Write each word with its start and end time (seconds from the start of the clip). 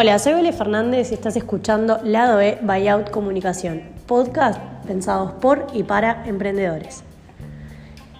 Hola, 0.00 0.16
soy 0.20 0.34
Ole 0.34 0.52
Fernández 0.52 1.10
y 1.10 1.14
estás 1.14 1.34
escuchando 1.34 1.98
Lado 2.04 2.40
E 2.40 2.56
Buyout 2.62 3.10
Comunicación, 3.10 3.82
podcast 4.06 4.60
pensados 4.86 5.32
por 5.40 5.66
y 5.72 5.82
para 5.82 6.24
emprendedores. 6.24 7.02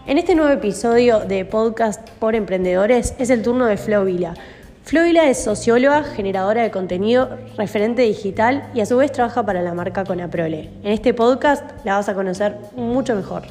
En 0.05 0.19
este 0.19 0.35
nuevo 0.35 0.51
episodio 0.51 1.21
de 1.21 1.45
podcast 1.45 2.11
por 2.19 2.35
emprendedores 2.35 3.15
es 3.21 3.31
el 3.31 3.43
turno 3.43 3.67
de 3.67 3.77
Flo 3.77 4.05
Vila. 4.05 4.35
Flo 4.83 5.05
Vila 5.05 5.31
es 5.31 5.45
socióloga, 5.45 6.03
generadora 6.03 6.65
de 6.65 6.73
contenido, 6.73 7.39
referente 7.57 8.03
digital 8.03 8.69
y 8.75 8.81
a 8.81 8.87
su 8.87 8.97
vez 8.97 9.13
trabaja 9.13 9.47
para 9.47 9.63
la 9.63 9.73
marca 9.73 10.03
Conaprole. 10.03 10.71
En 10.83 10.91
este 10.91 11.15
podcast 11.15 11.63
la 11.85 11.95
vas 11.95 12.09
a 12.09 12.15
conocer 12.15 12.57
mucho 12.75 13.15
mejor. 13.15 13.43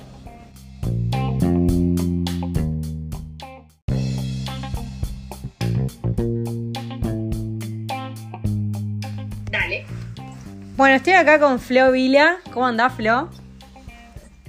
Bueno, 10.78 10.98
estoy 10.98 11.14
acá 11.14 11.40
con 11.40 11.60
Flo 11.60 11.92
Vila. 11.92 12.38
¿Cómo 12.54 12.68
andás, 12.68 12.94
Flo? 12.94 13.32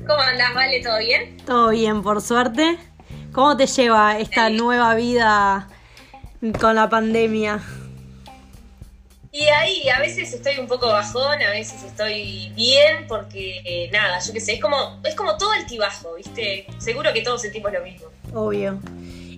¿Cómo 0.07 0.21
andás, 0.21 0.55
Vale? 0.55 0.81
¿Todo 0.83 0.99
bien? 0.99 1.39
Todo 1.47 1.71
bien, 1.71 2.03
por 2.03 2.21
suerte. 2.21 2.77
¿Cómo 3.33 3.57
te 3.57 3.67
lleva 3.67 4.19
esta 4.19 4.51
nueva 4.51 4.95
vida 4.95 5.69
con 6.61 6.75
la 6.75 6.91
pandemia? 6.91 7.63
Y 9.33 9.45
ahí, 9.45 9.89
a 9.89 10.01
veces 10.01 10.31
estoy 10.35 10.59
un 10.59 10.67
poco 10.67 10.89
bajón, 10.89 11.41
a 11.41 11.51
veces 11.51 11.83
estoy 11.83 12.53
bien, 12.55 13.07
porque 13.09 13.63
eh, 13.65 13.91
nada, 13.91 14.19
yo 14.19 14.35
qué 14.35 14.41
sé, 14.41 14.53
es 14.53 14.61
como, 14.61 15.01
es 15.05 15.15
como 15.15 15.35
todo 15.39 15.53
altibajo, 15.53 16.15
¿viste? 16.15 16.67
Seguro 16.77 17.11
que 17.15 17.23
todos 17.23 17.41
sentimos 17.41 17.73
lo 17.73 17.81
mismo. 17.81 18.09
Obvio. 18.35 18.79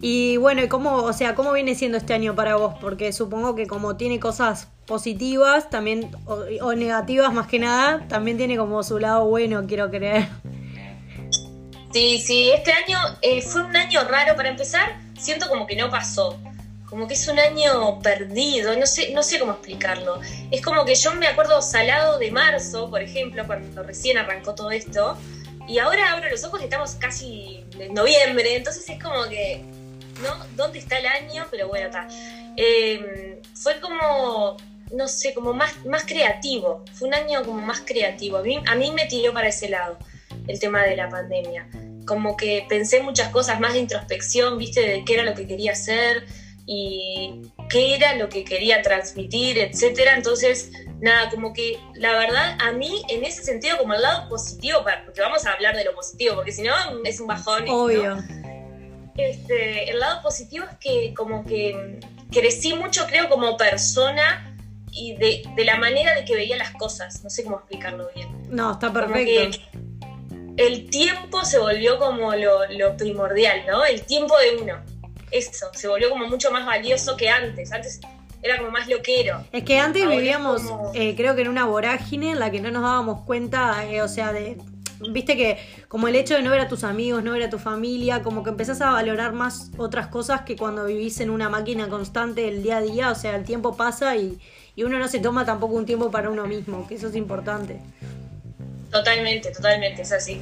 Y 0.02 0.38
bueno, 0.38 0.62
cómo, 0.70 0.96
o 0.96 1.12
sea, 1.12 1.34
cómo 1.34 1.52
viene 1.52 1.74
siendo 1.74 1.98
este 1.98 2.14
año 2.14 2.34
para 2.34 2.56
vos? 2.56 2.74
Porque 2.80 3.12
supongo 3.12 3.54
que 3.54 3.66
como 3.66 3.96
tiene 3.96 4.18
cosas 4.18 4.68
positivas, 4.86 5.68
también, 5.68 6.10
o, 6.24 6.72
negativas 6.74 7.32
más 7.34 7.46
que 7.46 7.58
nada, 7.58 8.06
también 8.08 8.38
tiene 8.38 8.56
como 8.56 8.82
su 8.82 8.98
lado 8.98 9.26
bueno, 9.26 9.66
quiero 9.66 9.90
creer. 9.90 10.28
Sí, 11.92 12.18
sí, 12.18 12.50
este 12.50 12.72
año 12.72 12.98
eh, 13.20 13.42
fue 13.42 13.62
un 13.62 13.76
año 13.76 14.02
raro 14.04 14.36
para 14.36 14.48
empezar, 14.48 14.96
siento 15.18 15.48
como 15.48 15.66
que 15.66 15.76
no 15.76 15.90
pasó. 15.90 16.38
Como 16.88 17.06
que 17.06 17.14
es 17.14 17.28
un 17.28 17.38
año 17.38 18.00
perdido, 18.00 18.76
no 18.76 18.86
sé, 18.86 19.12
no 19.12 19.22
sé 19.22 19.38
cómo 19.38 19.52
explicarlo. 19.52 20.20
Es 20.50 20.62
como 20.62 20.84
que 20.84 20.94
yo 20.94 21.14
me 21.14 21.26
acuerdo 21.26 21.60
salado 21.60 22.18
de 22.18 22.30
marzo, 22.30 22.88
por 22.90 23.02
ejemplo, 23.02 23.46
cuando 23.46 23.82
recién 23.82 24.18
arrancó 24.18 24.54
todo 24.54 24.70
esto, 24.70 25.16
y 25.68 25.78
ahora 25.78 26.12
abro 26.12 26.28
los 26.30 26.42
ojos 26.44 26.60
y 26.62 26.64
estamos 26.64 26.92
casi 26.92 27.64
en 27.78 27.94
noviembre, 27.94 28.56
entonces 28.56 28.88
es 28.88 29.00
como 29.00 29.28
que 29.28 29.64
¿no? 30.22 30.46
¿Dónde 30.56 30.78
está 30.78 30.98
el 30.98 31.06
año? 31.06 31.46
Pero 31.50 31.68
bueno, 31.68 31.86
está. 31.86 32.08
Em, 32.56 33.40
fue 33.54 33.80
como, 33.80 34.56
no 34.92 35.08
sé, 35.08 35.34
como 35.34 35.52
más, 35.52 35.84
más 35.86 36.04
creativo. 36.04 36.84
Fue 36.92 37.08
un 37.08 37.14
año 37.14 37.42
como 37.44 37.60
más 37.60 37.80
creativo. 37.80 38.38
A 38.38 38.42
mí, 38.42 38.60
a 38.66 38.74
mí 38.74 38.90
me 38.92 39.06
tiró 39.06 39.32
para 39.32 39.48
ese 39.48 39.68
lado 39.68 39.98
el 40.46 40.58
tema 40.58 40.82
de 40.82 40.96
la 40.96 41.08
pandemia. 41.08 41.68
Como 42.06 42.36
que 42.36 42.66
pensé 42.68 43.02
muchas 43.02 43.28
cosas 43.28 43.60
más 43.60 43.74
de 43.74 43.80
introspección, 43.80 44.58
viste, 44.58 44.80
de 44.80 45.04
qué 45.04 45.14
era 45.14 45.22
lo 45.22 45.34
que 45.34 45.46
quería 45.46 45.72
hacer 45.72 46.26
y 46.66 47.42
qué 47.68 47.94
era 47.94 48.16
lo 48.16 48.28
que 48.28 48.44
quería 48.44 48.82
transmitir, 48.82 49.58
etcétera. 49.58 50.16
Entonces, 50.16 50.70
nada, 51.00 51.30
como 51.30 51.52
que 51.52 51.78
la 51.94 52.12
verdad, 52.12 52.56
a 52.60 52.72
mí 52.72 53.02
en 53.08 53.24
ese 53.24 53.42
sentido, 53.42 53.78
como 53.78 53.94
el 53.94 54.02
lado 54.02 54.28
positivo, 54.28 54.84
porque 55.04 55.20
vamos 55.20 55.46
a 55.46 55.52
hablar 55.52 55.76
de 55.76 55.84
lo 55.84 55.94
positivo, 55.94 56.34
porque 56.36 56.52
si 56.52 56.62
no 56.62 56.74
es 57.04 57.20
un 57.20 57.26
bajón. 57.26 57.64
Obvio. 57.68 58.18
Este, 59.28 59.90
el 59.90 59.98
lado 59.98 60.22
positivo 60.22 60.64
es 60.70 60.76
que 60.78 61.14
como 61.14 61.44
que 61.44 62.00
crecí 62.30 62.74
mucho, 62.74 63.06
creo, 63.06 63.28
como 63.28 63.56
persona 63.56 64.56
y 64.92 65.14
de, 65.16 65.42
la 65.64 65.76
manera 65.76 66.14
de 66.14 66.24
que 66.24 66.34
veía 66.34 66.56
las 66.56 66.72
cosas. 66.72 67.22
No 67.22 67.30
sé 67.30 67.44
cómo 67.44 67.58
explicarlo 67.58 68.10
bien. 68.14 68.28
No, 68.48 68.72
está 68.72 68.92
perfecto. 68.92 69.58
el 70.56 70.90
tiempo 70.90 71.44
se 71.44 71.58
volvió 71.58 71.98
como 71.98 72.34
lo, 72.34 72.96
primordial, 72.96 73.64
¿no? 73.66 73.84
El 73.84 74.02
tiempo 74.02 74.34
de 74.38 74.62
uno. 74.62 74.84
Eso, 75.30 75.68
se 75.72 75.88
volvió 75.88 76.10
como 76.10 76.26
mucho 76.26 76.50
más 76.50 76.66
valioso 76.66 77.16
que 77.16 77.28
antes. 77.28 77.72
Antes 77.72 78.00
era 78.42 78.58
como 78.58 78.70
más 78.70 78.88
loquero. 78.88 79.44
Es 79.52 79.64
que 79.64 79.78
antes 79.78 80.08
vivíamos, 80.08 80.62
eh, 80.94 81.14
creo 81.14 81.36
que 81.36 81.42
en 81.42 81.48
una 81.48 81.66
vorágine 81.66 82.30
en 82.30 82.38
la 82.38 82.50
que 82.50 82.60
no 82.60 82.70
nos 82.70 82.82
dábamos 82.82 83.24
cuenta, 83.24 83.84
eh, 83.86 84.02
o 84.02 84.08
sea, 84.08 84.32
de 84.32 84.56
viste 85.08 85.36
que 85.36 85.58
como 85.88 86.08
el 86.08 86.16
hecho 86.16 86.34
de 86.34 86.42
no 86.42 86.50
ver 86.50 86.60
a 86.60 86.68
tus 86.68 86.84
amigos, 86.84 87.24
no 87.24 87.32
ver 87.32 87.44
a 87.44 87.50
tu 87.50 87.58
familia, 87.58 88.22
como 88.22 88.42
que 88.42 88.50
empezás 88.50 88.80
a 88.80 88.90
valorar 88.90 89.32
más 89.32 89.70
otras 89.78 90.08
cosas 90.08 90.42
que 90.42 90.56
cuando 90.56 90.84
vivís 90.86 91.20
en 91.20 91.30
una 91.30 91.48
máquina 91.48 91.88
constante 91.88 92.48
el 92.48 92.62
día 92.62 92.78
a 92.78 92.80
día, 92.82 93.10
o 93.10 93.14
sea, 93.14 93.36
el 93.36 93.44
tiempo 93.44 93.76
pasa 93.76 94.16
y, 94.16 94.38
uno 94.76 94.98
no 94.98 95.08
se 95.08 95.18
toma 95.18 95.44
tampoco 95.44 95.74
un 95.74 95.84
tiempo 95.84 96.10
para 96.10 96.30
uno 96.30 96.46
mismo, 96.46 96.88
que 96.88 96.94
eso 96.94 97.08
es 97.08 97.14
importante. 97.14 97.82
Totalmente, 98.90 99.50
totalmente, 99.50 100.00
es 100.00 100.10
así. 100.10 100.40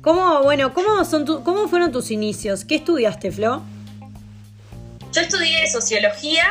¿Cómo, 0.00 0.42
bueno, 0.42 0.74
cómo, 0.74 1.04
son 1.04 1.24
cómo 1.44 1.68
fueron 1.68 1.92
tus 1.92 2.10
inicios? 2.10 2.64
¿Qué 2.64 2.74
estudiaste, 2.74 3.30
Flo? 3.30 3.62
Yo 5.12 5.20
estudié 5.20 5.68
sociología, 5.68 6.46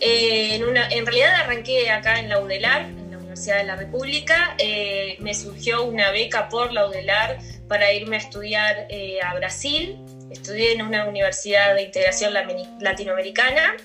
eh, 0.00 0.54
en, 0.54 0.64
una, 0.64 0.88
en 0.88 1.04
realidad 1.04 1.34
arranqué 1.34 1.90
acá 1.90 2.18
en 2.18 2.30
la 2.30 2.40
UDELAR, 2.40 2.86
Universidad 3.30 3.58
de 3.58 3.64
la 3.64 3.76
República. 3.76 4.56
Eh, 4.58 5.16
me 5.20 5.34
surgió 5.34 5.84
una 5.84 6.10
beca 6.10 6.48
por 6.48 6.72
la 6.72 6.88
UDELAR 6.88 7.38
para 7.68 7.92
irme 7.92 8.16
a 8.16 8.18
estudiar 8.18 8.86
eh, 8.88 9.20
a 9.22 9.34
Brasil. 9.34 9.96
Estudié 10.30 10.72
en 10.72 10.82
una 10.82 11.06
universidad 11.06 11.76
de 11.76 11.82
integración 11.82 12.34
latinoamericana. 12.80 13.76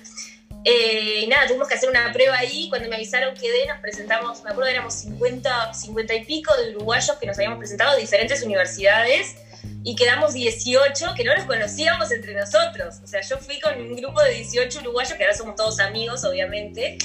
Eh, 0.64 1.22
y 1.22 1.28
nada, 1.28 1.46
tuvimos 1.46 1.68
que 1.68 1.76
hacer 1.76 1.90
una 1.90 2.12
prueba 2.12 2.40
ahí. 2.40 2.70
Cuando 2.70 2.90
me 2.90 2.96
avisaron 2.96 3.36
que 3.36 3.52
de, 3.52 3.68
nos 3.68 3.80
presentamos, 3.82 4.44
me 4.44 4.50
acuerdo 4.50 4.72
éramos 4.72 4.96
50, 4.96 5.76
50 5.76 6.16
y 6.16 6.26
pico 6.26 6.52
de 6.58 6.76
uruguayos 6.76 7.16
que 7.18 7.28
nos 7.28 7.38
habíamos 7.38 7.60
presentado 7.60 7.92
a 7.92 7.96
diferentes 7.98 8.42
universidades 8.42 9.36
y 9.84 9.96
quedamos 9.96 10.34
18 10.34 11.14
que 11.16 11.24
no 11.24 11.36
nos 11.36 11.46
conocíamos 11.46 12.12
entre 12.12 12.34
nosotros. 12.34 12.96
O 13.04 13.08
sea, 13.08 13.22
yo 13.22 13.38
fui 13.38 13.60
con 13.60 13.80
un 13.80 13.96
grupo 13.96 14.24
de 14.24 14.32
18 14.34 14.80
uruguayos, 14.80 15.14
que 15.14 15.24
ahora 15.24 15.38
somos 15.38 15.56
todos 15.56 15.80
amigos, 15.80 16.26
obviamente, 16.26 16.98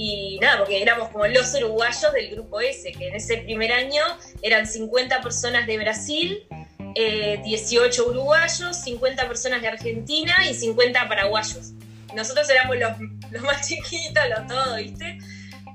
y 0.00 0.38
nada, 0.38 0.58
porque 0.58 0.80
éramos 0.80 1.08
como 1.08 1.26
los 1.26 1.52
uruguayos 1.54 2.12
del 2.12 2.30
grupo 2.30 2.60
S, 2.60 2.92
que 2.92 3.08
en 3.08 3.16
ese 3.16 3.38
primer 3.38 3.72
año 3.72 4.00
eran 4.42 4.64
50 4.64 5.20
personas 5.22 5.66
de 5.66 5.76
Brasil, 5.76 6.46
18 6.94 6.94
eh, 6.94 8.08
uruguayos, 8.08 8.76
50 8.76 9.26
personas 9.26 9.60
de 9.60 9.66
Argentina 9.66 10.36
y 10.48 10.54
50 10.54 11.08
paraguayos. 11.08 11.72
Nosotros 12.14 12.48
éramos 12.48 12.76
los, 12.76 12.92
los 13.32 13.42
más 13.42 13.66
chiquitos, 13.68 14.22
los 14.28 14.46
todos, 14.46 14.76
¿viste? 14.76 15.18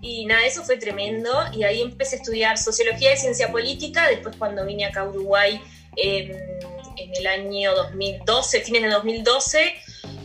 Y 0.02 0.26
nada, 0.26 0.46
eso 0.46 0.64
fue 0.64 0.78
tremendo. 0.78 1.30
Y 1.52 1.66
ahí 1.66 1.82
empecé 1.82 2.16
a 2.16 2.20
estudiar 2.20 2.58
sociología 2.58 3.14
y 3.14 3.18
ciencia 3.18 3.52
política. 3.52 4.08
Después, 4.08 4.38
cuando 4.38 4.66
vine 4.66 4.86
acá 4.86 5.02
a 5.02 5.10
Uruguay 5.10 5.60
en 5.98 6.32
el 6.96 7.28
año 7.28 7.76
2012, 7.76 8.62
fines 8.62 8.84
de 8.84 8.90
2012, 8.90 9.74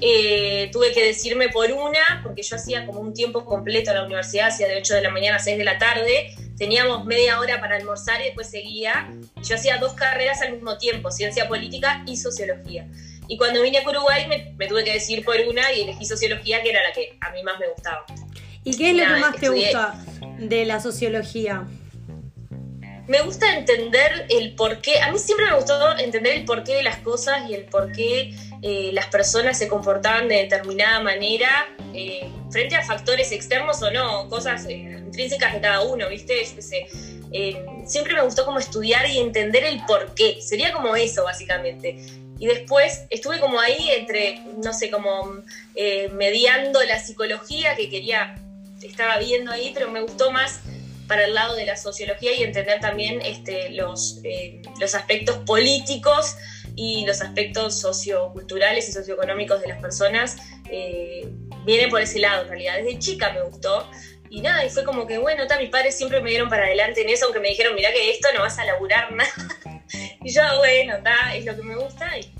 eh, 0.00 0.70
tuve 0.72 0.92
que 0.92 1.04
decirme 1.04 1.48
por 1.48 1.70
una, 1.72 2.20
porque 2.22 2.42
yo 2.42 2.56
hacía 2.56 2.86
como 2.86 3.00
un 3.00 3.14
tiempo 3.14 3.44
completo 3.44 3.90
en 3.90 3.96
la 3.96 4.04
universidad, 4.04 4.48
hacía 4.48 4.68
de 4.68 4.76
8 4.76 4.94
de 4.94 5.02
la 5.02 5.10
mañana 5.10 5.36
a 5.36 5.40
6 5.40 5.58
de 5.58 5.64
la 5.64 5.78
tarde, 5.78 6.34
teníamos 6.56 7.04
media 7.04 7.40
hora 7.40 7.60
para 7.60 7.76
almorzar 7.76 8.20
y 8.20 8.24
después 8.24 8.50
seguía, 8.50 9.12
yo 9.42 9.54
hacía 9.54 9.78
dos 9.78 9.94
carreras 9.94 10.40
al 10.42 10.52
mismo 10.52 10.78
tiempo, 10.78 11.10
ciencia 11.10 11.48
política 11.48 12.02
y 12.06 12.16
sociología. 12.16 12.86
Y 13.28 13.36
cuando 13.36 13.60
vine 13.62 13.78
a 13.78 13.88
Uruguay 13.88 14.26
me, 14.26 14.66
tuve 14.66 14.84
que 14.84 14.94
decir 14.94 15.24
por 15.24 15.36
una 15.48 15.72
y 15.72 15.82
elegí 15.82 16.04
sociología, 16.04 16.62
que 16.62 16.70
era 16.70 16.82
la 16.82 16.92
que 16.92 17.18
a 17.20 17.30
mí 17.32 17.42
más 17.42 17.58
me 17.58 17.68
gustaba. 17.68 18.04
¿Y 18.64 18.76
qué 18.76 18.90
es 18.90 18.96
lo 18.96 19.04
que 19.04 19.20
más 19.20 19.36
te 19.36 19.48
gusta 19.48 20.04
de 20.38 20.64
la 20.64 20.80
sociología? 20.80 21.66
me 23.08 23.22
gusta 23.22 23.56
entender 23.56 24.26
el 24.28 24.54
porqué. 24.54 25.00
A 25.00 25.10
mí 25.10 25.18
siempre 25.18 25.46
me 25.46 25.56
gustó 25.56 25.96
entender 25.98 26.34
el 26.34 26.44
porqué 26.44 26.74
de 26.74 26.82
las 26.82 26.98
cosas 26.98 27.48
y 27.48 27.54
el 27.54 27.64
porqué 27.64 28.34
eh, 28.62 28.90
las 28.92 29.06
personas 29.06 29.58
se 29.58 29.68
comportaban 29.68 30.28
de 30.28 30.36
determinada 30.36 31.00
manera 31.00 31.48
eh, 31.94 32.28
frente 32.50 32.76
a 32.76 32.84
factores 32.84 33.32
externos 33.32 33.82
o 33.82 33.90
no, 33.90 34.28
cosas 34.28 34.66
eh, 34.66 35.00
intrínsecas 35.04 35.54
de 35.54 35.60
cada 35.60 35.82
uno, 35.82 36.08
¿viste? 36.08 36.34
Yo 36.44 36.62
sé. 36.62 36.86
siempre 37.86 38.14
me 38.14 38.22
gustó 38.22 38.44
como 38.44 38.58
estudiar 38.58 39.08
y 39.08 39.18
entender 39.18 39.64
el 39.64 39.84
porqué. 39.86 40.40
Sería 40.40 40.72
como 40.72 40.96
eso, 40.96 41.24
básicamente. 41.24 41.96
Y 42.38 42.46
después 42.46 43.04
estuve 43.10 43.40
como 43.40 43.60
ahí 43.60 43.90
entre, 43.96 44.40
no 44.62 44.72
sé, 44.72 44.90
como 44.90 45.42
mediando 46.12 46.82
la 46.84 46.98
psicología 47.00 47.74
que 47.74 47.88
quería, 47.88 48.36
estaba 48.82 49.18
viendo 49.18 49.50
ahí, 49.50 49.72
pero 49.74 49.90
me 49.90 50.00
gustó 50.00 50.30
más 50.30 50.60
para 51.08 51.24
el 51.24 51.34
lado 51.34 51.56
de 51.56 51.64
la 51.64 51.76
sociología 51.76 52.32
y 52.38 52.44
entender 52.44 52.78
también 52.80 53.20
este, 53.22 53.70
los, 53.70 54.20
eh, 54.22 54.60
los 54.78 54.94
aspectos 54.94 55.38
políticos 55.38 56.36
y 56.78 57.04
los 57.04 57.20
aspectos 57.20 57.80
socioculturales 57.80 58.88
y 58.88 58.92
socioeconómicos 58.92 59.60
de 59.60 59.66
las 59.66 59.80
personas, 59.80 60.36
eh, 60.70 61.28
viene 61.64 61.88
por 61.88 62.00
ese 62.00 62.20
lado 62.20 62.42
en 62.42 62.48
realidad. 62.48 62.76
Desde 62.76 63.00
chica 63.00 63.32
me 63.32 63.42
gustó. 63.42 63.90
Y 64.30 64.42
nada, 64.42 64.64
y 64.64 64.70
fue 64.70 64.84
como 64.84 65.04
que, 65.06 65.18
bueno, 65.18 65.42
mis 65.58 65.70
padres 65.70 65.96
siempre 65.96 66.20
me 66.20 66.30
dieron 66.30 66.48
para 66.48 66.66
adelante 66.66 67.02
en 67.02 67.08
eso, 67.08 67.24
aunque 67.24 67.40
me 67.40 67.48
dijeron, 67.48 67.74
mira 67.74 67.90
que 67.92 68.10
esto 68.10 68.28
no 68.32 68.42
vas 68.42 68.58
a 68.58 68.64
laburar 68.64 69.10
nada. 69.12 69.30
y 70.22 70.32
yo, 70.32 70.42
bueno, 70.58 70.96
está, 70.98 71.34
es 71.34 71.44
lo 71.44 71.56
que 71.56 71.62
me 71.62 71.74
gusta 71.74 72.16
y 72.16 72.32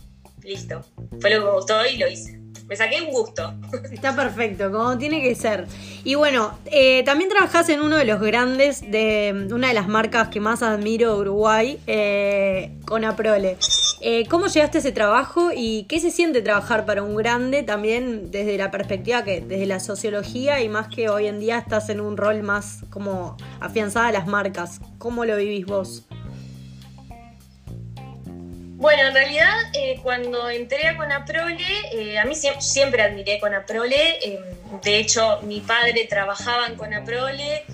listo. 0.45 0.85
Fue 1.21 1.31
lo 1.31 1.41
que 1.41 1.45
me 1.45 1.53
gustó 1.53 1.85
y 1.87 1.97
lo 1.97 2.07
hice. 2.07 2.38
Me 2.69 2.77
saqué 2.77 3.01
un 3.01 3.11
gusto. 3.11 3.55
Está 3.91 4.15
perfecto, 4.15 4.71
como 4.71 4.97
tiene 4.99 5.23
que 5.23 5.35
ser. 5.35 5.67
Y 6.05 6.15
bueno, 6.15 6.53
eh, 6.67 7.03
también 7.05 7.31
trabajás 7.31 7.69
en 7.71 7.81
uno 7.81 7.97
de 7.97 8.05
los 8.05 8.21
grandes, 8.21 8.83
de 8.91 9.49
una 9.51 9.69
de 9.69 9.75
las 9.75 9.89
marcas 9.89 10.29
que 10.29 10.41
más 10.41 10.63
admiro 10.63 11.15
de 11.15 11.21
Uruguay, 11.21 11.81
eh, 11.87 12.73
con 12.85 13.05
Aprole. 13.05 13.57
Eh, 14.01 14.27
¿Cómo 14.29 14.47
llegaste 14.47 14.79
a 14.79 14.81
ese 14.81 14.93
trabajo 14.93 15.51
y 15.55 15.85
qué 15.85 15.99
se 15.99 16.11
siente 16.11 16.41
trabajar 16.43 16.87
para 16.87 17.03
un 17.03 17.17
grande 17.17 17.63
también 17.63 18.31
desde 18.31 18.57
la 18.57 18.71
perspectiva 18.71 19.25
que, 19.25 19.41
desde 19.41 19.67
la 19.67 19.81
sociología 19.81 20.61
y 20.61 20.69
más 20.69 20.89
que 20.89 21.09
hoy 21.09 21.27
en 21.27 21.41
día 21.41 21.59
estás 21.59 21.89
en 21.89 22.01
un 22.01 22.17
rol 22.17 22.43
más 22.43 22.85
como 22.91 23.37
afianzada 23.61 24.09
a 24.09 24.13
las 24.13 24.27
marcas? 24.27 24.81
¿Cómo 24.99 25.25
lo 25.25 25.37
vivís 25.37 25.67
vos? 25.67 26.07
Bueno, 28.79 29.09
en 29.09 29.15
realidad 29.15 29.55
eh, 29.75 29.99
cuando 30.05 30.49
entré 30.49 30.87
a 30.87 30.97
Conaprole, 30.97 31.67
eh, 31.91 32.17
a 32.17 32.25
mí 32.25 32.37
siempre, 32.37 33.03
admiré 33.03 33.41
Conaprole. 33.41 34.19
Eh, 34.25 34.41
de 34.85 34.99
hecho, 34.99 35.41
mi 35.43 35.59
padre 35.59 36.07
trabajaba 36.09 36.69
en 36.69 36.77
Conaprole, 36.77 37.65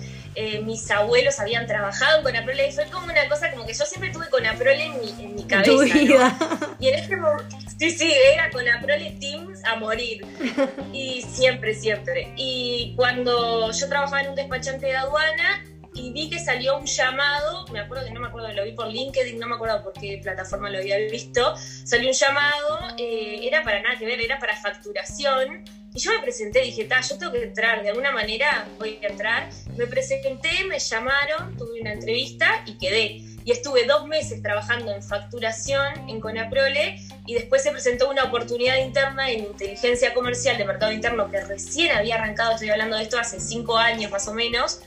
mis 0.63 0.89
abuelos 0.91 1.39
habían 1.39 1.65
trabajado 1.67 2.17
en 2.17 2.23
Conaprole 2.23 2.67
y 2.67 2.71
fue 2.71 2.87
como 2.87 3.05
una 3.05 3.29
cosa 3.29 3.51
como 3.51 3.65
que 3.67 3.73
yo 3.73 3.85
siempre 3.85 4.09
tuve 4.09 4.29
Conaprole 4.29 4.83
en 4.83 4.99
mi, 4.99 5.25
en 5.25 5.35
mi 5.35 5.45
cabeza. 5.45 6.35
Y 6.79 6.87
en 6.89 6.95
este 6.95 7.15
momento, 7.15 7.55
sí, 7.77 7.91
sí, 7.91 8.11
era 8.33 8.49
Conaprole 8.49 9.11
Teams 9.19 9.63
a 9.63 9.75
morir. 9.75 10.25
Y 10.91 11.21
siempre, 11.21 11.75
siempre. 11.75 12.33
Y 12.35 12.95
cuando 12.97 13.71
yo 13.71 13.87
trabajaba 13.87 14.23
en 14.23 14.29
un 14.29 14.35
despachante 14.35 14.87
de 14.87 14.95
aduana, 14.95 15.63
y 15.95 16.11
vi 16.11 16.29
que 16.29 16.39
salió 16.39 16.77
un 16.77 16.85
llamado, 16.85 17.65
me 17.71 17.79
acuerdo 17.79 18.05
que 18.05 18.11
no 18.11 18.19
me 18.19 18.27
acuerdo, 18.27 18.51
lo 18.51 18.63
vi 18.65 18.73
por 18.73 18.87
LinkedIn, 18.87 19.39
no 19.39 19.47
me 19.47 19.55
acuerdo 19.55 19.81
por 19.81 19.93
qué 19.93 20.19
plataforma 20.21 20.69
lo 20.69 20.77
había 20.77 20.97
visto, 20.97 21.55
salió 21.57 22.09
un 22.09 22.13
llamado, 22.13 22.79
eh, 22.97 23.39
era 23.43 23.63
para 23.63 23.81
nada 23.81 23.97
que 23.97 24.05
ver, 24.05 24.19
era 24.19 24.37
para 24.37 24.55
facturación, 24.57 25.63
y 25.95 25.99
yo 25.99 26.11
me 26.11 26.19
presenté, 26.19 26.59
dije, 26.59 26.83
ta, 26.83 26.99
yo 26.99 27.17
tengo 27.17 27.31
que 27.31 27.43
entrar, 27.43 27.81
de 27.81 27.89
alguna 27.89 28.11
manera 28.11 28.67
voy 28.77 28.99
a 29.01 29.07
entrar, 29.07 29.49
me 29.77 29.87
presenté, 29.87 30.65
me 30.67 30.77
llamaron, 30.77 31.55
tuve 31.55 31.79
una 31.79 31.93
entrevista 31.93 32.63
y 32.65 32.77
quedé. 32.77 33.21
Y 33.45 33.51
estuve 33.51 33.85
dos 33.85 34.05
meses 34.05 34.41
trabajando 34.41 34.91
en 34.91 35.01
facturación 35.01 36.09
en 36.09 36.19
Conaprole 36.19 36.99
y 37.25 37.35
después 37.35 37.63
se 37.63 37.71
presentó 37.71 38.09
una 38.09 38.25
oportunidad 38.25 38.77
interna 38.77 39.31
en 39.31 39.45
inteligencia 39.45 40.13
comercial 40.13 40.57
de 40.57 40.65
mercado 40.65 40.91
interno 40.91 41.31
que 41.31 41.39
recién 41.45 41.95
había 41.95 42.15
arrancado, 42.15 42.53
estoy 42.53 42.71
hablando 42.71 42.97
de 42.97 43.03
esto 43.03 43.17
hace 43.17 43.39
cinco 43.39 43.77
años 43.77 44.11
más 44.11 44.27
o 44.27 44.33
menos, 44.33 44.81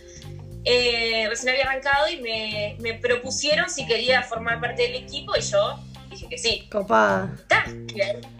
eh, 0.65 1.27
recién 1.29 1.51
había 1.51 1.65
arrancado 1.65 2.09
y 2.09 2.21
me, 2.21 2.95
propusieron 2.95 3.71
si 3.71 3.87
quería 3.87 4.23
formar 4.23 4.61
parte 4.61 4.83
del 4.83 4.95
equipo 4.97 5.37
y 5.37 5.41
yo 5.41 5.79
dije 6.11 6.29
que 6.29 6.39
sí. 6.39 6.69
Copada. 6.71 7.37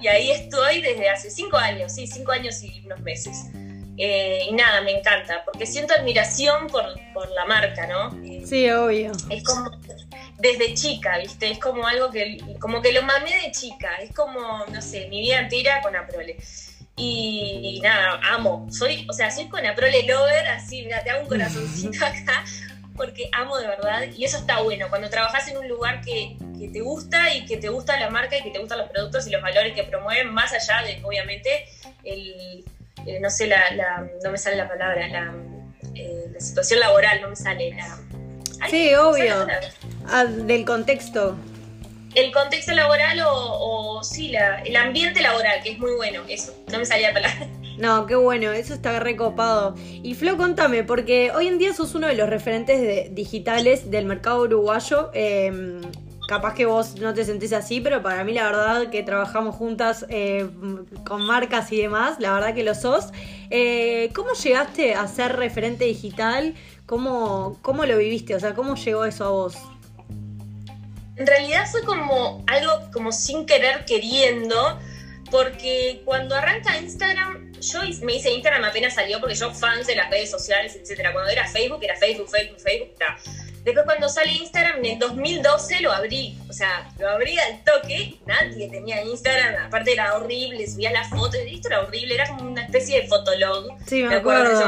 Y, 0.01 0.07
ahí 0.09 0.31
estoy 0.31 0.81
desde 0.81 1.09
hace 1.09 1.31
cinco 1.31 1.57
años, 1.57 1.95
sí, 1.95 2.07
cinco 2.07 2.33
años 2.33 2.63
y 2.63 2.83
unos 2.85 3.01
meses. 3.01 3.47
Eh, 4.01 4.47
y 4.49 4.53
nada, 4.53 4.81
me 4.83 4.93
encanta, 4.93 5.43
porque 5.45 5.67
siento 5.67 5.93
admiración 5.93 6.69
por, 6.69 6.85
la 7.35 7.45
marca, 7.47 7.87
¿no? 7.89 8.11
Sí, 8.47 8.71
obvio. 8.71 9.11
Es 9.29 9.43
como 9.43 9.71
desde 10.39 10.75
chica, 10.75 11.19
¿viste? 11.19 11.51
Es 11.51 11.59
como 11.59 11.87
algo 11.87 12.11
que, 12.11 12.39
como 12.61 12.81
que 12.81 12.93
lo 12.93 13.03
mamé 13.03 13.31
de 13.45 13.51
chica, 13.51 13.97
es 13.97 14.15
como, 14.15 14.65
no 14.73 14.81
sé, 14.81 15.09
mi 15.09 15.21
vida 15.21 15.41
entera 15.41 15.83
con 15.83 15.97
Aprole. 15.97 16.37
Y, 16.99 17.81
nada, 17.83 18.21
amo. 18.31 18.67
Soy, 18.71 19.07
o 19.09 19.13
sea, 19.13 19.31
soy 19.31 19.49
con 19.49 19.65
Aprole 19.65 20.03
Lover, 20.03 20.49
así, 20.49 20.83
mira, 20.83 21.03
te 21.03 21.11
hago 21.11 21.23
un 21.23 21.29
corazoncito 21.29 22.05
acá, 22.05 22.45
porque 22.97 23.31
amo 23.33 23.57
de 23.59 23.69
verdad. 23.69 24.03
Y 24.17 24.25
eso 24.25 24.39
está 24.39 24.61
bueno, 24.61 24.87
cuando 24.89 25.09
trabajas 25.09 25.47
en 25.49 25.59
un 25.59 25.69
lugar 25.69 26.01
que, 26.01 26.37
que, 26.59 26.69
te 26.69 26.81
gusta 26.81 27.33
y 27.35 27.47
que 27.47 27.57
te 27.57 27.69
gusta 27.69 27.99
la 27.99 28.11
marca 28.11 28.37
y 28.37 28.43
que 28.43 28.51
te 28.51 28.59
gustan 28.59 28.79
los 28.79 28.91
productos 28.91 29.27
y 29.27 29.31
los 29.31 29.41
valores 29.41 29.75
que 29.75 29.85
promueven, 29.85 30.33
más 30.33 30.53
allá 30.53 30.83
de, 30.87 31.01
obviamente, 31.05 31.67
el, 32.05 32.65
no 33.21 33.31
sé, 33.31 33.47
la, 33.47 33.71
la, 33.75 34.07
no 34.25 34.31
me 34.31 34.39
sale 34.39 34.57
la 34.57 34.69
palabra, 34.69 35.07
la, 35.09 35.35
eh, 35.95 36.27
la 36.33 36.41
situación 36.41 36.81
laboral, 36.81 37.23
no 37.23 37.31
me 37.31 37.37
sale 37.37 37.71
la... 37.71 37.99
sí, 38.69 38.95
obvio. 38.95 39.47
Ah, 40.09 40.25
del 40.25 40.65
contexto 40.65 41.39
el 42.15 42.33
contexto 42.33 42.73
laboral 42.73 43.21
o, 43.27 44.01
sí, 44.03 44.29
la, 44.29 44.63
el 44.63 44.77
ambiente 44.77 45.21
laboral, 45.21 45.63
que 45.63 45.73
es 45.73 45.79
muy 45.79 45.93
bueno, 45.93 46.23
eso, 46.29 46.55
no 46.71 46.79
me 46.79 46.85
salía 46.85 47.09
la 47.09 47.15
palabra. 47.15 47.49
No, 47.79 48.07
qué 48.07 48.17
bueno, 48.17 48.51
eso 48.51 48.75
está 48.75 48.99
recopado. 48.99 49.77
Y 50.03 50.15
Flo, 50.15 50.37
contame, 50.37 50.83
porque 50.83 51.31
hoy 51.31 51.47
en 51.47 51.59
día 51.59 51.73
sos 51.73 51.95
uno 51.95 52.09
de 52.09 52.17
los 52.17 52.29
referentes 52.29 53.15
digitales 53.15 53.89
del 53.89 54.05
mercado 54.05 54.43
uruguayo. 54.43 55.11
Em, 55.15 55.81
capaz 56.27 56.55
que 56.55 56.67
vos 56.67 56.97
no 56.97 57.15
te 57.15 57.25
sentís 57.25 57.53
así, 57.53 57.81
pero 57.81 58.03
para 58.03 58.25
mí 58.25 58.33
la 58.33 58.45
verdad 58.51 58.91
que 58.91 59.05
trabajamos 59.05 59.55
juntas 59.55 60.07
eh, 60.09 60.49
con 61.07 61.25
marcas 61.25 61.71
y 61.71 61.77
demás, 61.81 62.17
la 62.19 62.35
verdad 62.35 62.53
que 62.53 62.65
lo 62.65 62.75
sos. 62.75 63.13
Eh, 63.49 64.11
¿Cómo 64.13 64.33
llegaste 64.33 64.95
a 64.95 65.07
ser 65.07 65.37
referente 65.37 65.85
digital? 65.85 66.55
¿Cómo, 66.85 67.59
¿Cómo 67.63 67.87
lo 67.87 67.97
viviste? 67.97 68.35
O 68.35 68.41
sea, 68.41 68.55
¿cómo 68.55 68.75
llegó 68.75 69.05
eso 69.05 69.25
a 69.25 69.31
vos? 69.31 69.57
En 71.19 71.27
realidad 71.27 71.67
fue 71.71 71.83
como 71.85 72.45
algo 72.47 72.91
como 72.93 73.13
sin 73.13 73.45
querer 73.45 73.85
queriendo, 73.85 74.79
porque 75.31 76.03
cuando 76.05 76.35
arranca 76.35 76.77
Instagram, 76.79 77.53
yo 77.61 77.81
me 78.03 78.15
hice 78.15 78.31
Instagram 78.31 78.65
apenas 78.65 78.95
salió 78.95 79.21
porque 79.21 79.35
yo 79.35 79.53
fans 79.53 79.87
de 79.87 79.97
las 79.97 80.11
redes 80.11 80.31
sociales, 80.31 80.77
etcétera. 80.81 81.13
Cuando 81.13 81.31
era 81.31 81.47
Facebook, 81.49 81.83
era 81.83 81.97
Facebook, 81.97 82.29
Facebook, 82.31 82.61
Facebook, 82.61 82.95
Después 83.65 83.85
cuando 83.85 84.09
sale 84.09 84.33
Instagram, 84.33 84.79
en 84.79 84.93
el 84.93 84.99
2012 84.99 85.81
lo 85.81 85.93
abrí, 85.93 86.39
o 86.49 86.53
sea, 86.55 86.91
lo 86.99 87.11
abrí 87.11 87.39
al 87.39 87.63
toque, 87.65 88.15
nadie 88.25 88.71
tenía 88.71 89.03
Instagram, 89.03 89.67
aparte 89.67 89.93
era 89.93 90.17
horrible, 90.17 90.67
subía 90.67 90.91
las 90.91 91.11
fotos, 91.11 91.37
esto 91.47 91.69
era 91.69 91.83
horrible, 91.83 92.15
era 92.15 92.29
como 92.29 92.51
una 92.51 92.63
especie 92.63 93.03
de 93.03 93.09
fotolog. 93.09 93.77
Sí, 93.87 94.05
me, 94.05 94.15
acuerdo 94.15 94.59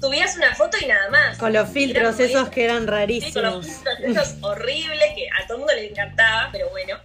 subías 0.00 0.36
una 0.36 0.54
foto 0.54 0.76
y 0.80 0.86
nada 0.86 1.10
más. 1.10 1.38
Con 1.38 1.52
los 1.52 1.68
filtros 1.68 2.18
esos 2.20 2.48
que 2.48 2.64
eran 2.64 2.86
rarísimos. 2.86 3.34
con 3.34 3.42
los 3.42 3.66
filtros 3.66 4.00
esos 4.02 4.36
horribles 4.42 5.14
que 5.14 5.28
a 5.28 5.46
todo 5.46 5.56
el 5.56 5.58
mundo 5.60 5.74
le 5.74 5.90
encantaba, 5.90 6.48
pero 6.52 6.70
bueno. 6.70 6.96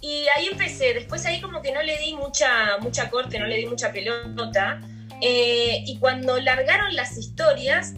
Y 0.00 0.26
ahí 0.36 0.48
empecé, 0.50 0.94
después 0.94 1.26
ahí 1.26 1.40
como 1.40 1.60
que 1.60 1.72
no 1.72 1.82
le 1.82 1.98
di 1.98 2.14
mucha, 2.14 2.78
mucha 2.78 3.10
corte, 3.10 3.38
no 3.38 3.46
le 3.46 3.56
di 3.56 3.66
mucha 3.66 3.92
pelota. 3.92 4.80
Eh, 5.20 5.82
y 5.86 5.98
cuando 5.98 6.38
largaron 6.38 6.94
las 6.94 7.16
historias, 7.16 7.94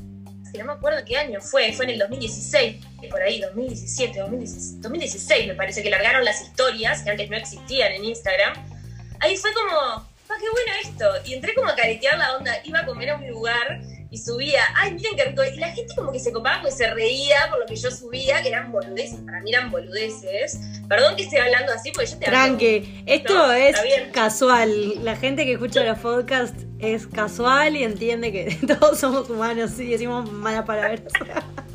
que 0.50 0.59
no 0.59 0.65
me 0.65 0.73
acuerdo 0.73 1.05
qué 1.05 1.19
año 1.19 1.41
fue, 1.41 1.73
fue 1.73 1.85
en 1.85 1.93
el 1.93 1.99
2016, 1.99 2.85
por 3.11 3.23
ahí, 3.23 3.40
2017, 3.40 4.19
2016, 4.19 4.81
2016 4.81 5.49
me 5.49 5.55
parece 5.55 5.83
que 5.83 5.90
largaron 5.90 6.25
las 6.25 6.40
historias, 6.40 7.02
que 7.02 7.11
antes 7.11 7.31
no 7.31 7.37
existían 7.37 7.93
en 7.93 8.05
Instagram. 8.05 8.55
Ahí 9.21 9.37
fue 9.37 9.52
como, 9.52 9.78
ah, 9.78 10.07
qué 10.26 10.47
bueno 10.50 10.73
esto! 10.83 11.28
Y 11.28 11.35
entré 11.35 11.55
como 11.55 11.69
a 11.69 11.76
caretear 11.76 12.19
la 12.19 12.37
onda, 12.37 12.57
iba 12.64 12.81
a 12.81 12.87
comer 12.87 13.11
a 13.11 13.16
un 13.16 13.28
lugar 13.28 13.81
y 14.11 14.19
subía, 14.19 14.64
ay, 14.76 14.95
miren 14.95 15.17
qué 15.17 15.25
rico. 15.25 15.43
Y 15.45 15.57
la 15.59 15.71
gente 15.71 15.95
como 15.95 16.11
que 16.11 16.19
se 16.19 16.33
copaba, 16.33 16.62
pues 16.62 16.76
se 16.76 16.93
reía 16.93 17.49
por 17.49 17.61
lo 17.61 17.67
que 17.67 17.76
yo 17.76 17.90
subía, 17.90 18.43
que 18.43 18.49
eran 18.49 18.73
boludeces, 18.73 19.21
para 19.21 19.40
mí 19.40 19.52
eran 19.52 19.71
boludeces. 19.71 20.59
Perdón 20.88 21.14
que 21.14 21.23
esté 21.23 21.40
hablando 21.40 21.73
así, 21.73 21.93
porque 21.93 22.11
yo 22.11 22.19
te 22.19 22.26
Tranqui, 22.26 23.05
esto 23.07 23.52
es 23.52 23.76
casual. 24.12 25.05
La 25.05 25.14
gente 25.14 25.45
que 25.45 25.52
escucha 25.52 25.85
los 25.85 25.99
podcasts 25.99 26.64
es 26.81 27.07
casual 27.07 27.76
y 27.76 27.85
entiende 27.85 28.33
que 28.33 28.59
todos 28.67 28.99
somos 28.99 29.31
humanos 29.31 29.79
y 29.79 29.90
decimos 29.90 30.31
malas 30.31 30.64
palabras. 30.64 31.02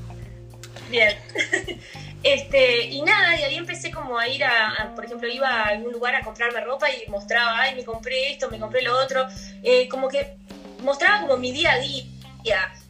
Bien. 0.89 1.15
Este, 2.25 2.85
y 2.87 3.03
nada, 3.03 3.39
y 3.39 3.43
ahí 3.43 3.55
empecé 3.55 3.91
como 3.91 4.17
a 4.17 4.27
ir 4.27 4.43
a, 4.43 4.93
por 4.95 5.05
ejemplo, 5.05 5.27
iba 5.27 5.47
a 5.47 5.67
algún 5.67 5.91
lugar 5.91 6.15
a 6.15 6.23
comprarme 6.23 6.59
ropa 6.61 6.87
y 6.89 7.07
mostraba, 7.07 7.61
ay, 7.61 7.75
me 7.75 7.85
compré 7.85 8.31
esto, 8.31 8.49
me 8.49 8.57
compré 8.59 8.81
lo 8.81 8.99
otro. 8.99 9.27
Eh, 9.61 9.87
como 9.89 10.07
que 10.07 10.35
mostraba 10.81 11.21
como 11.21 11.37
mi 11.37 11.51
día 11.51 11.73
a 11.73 11.79
día 11.79 12.03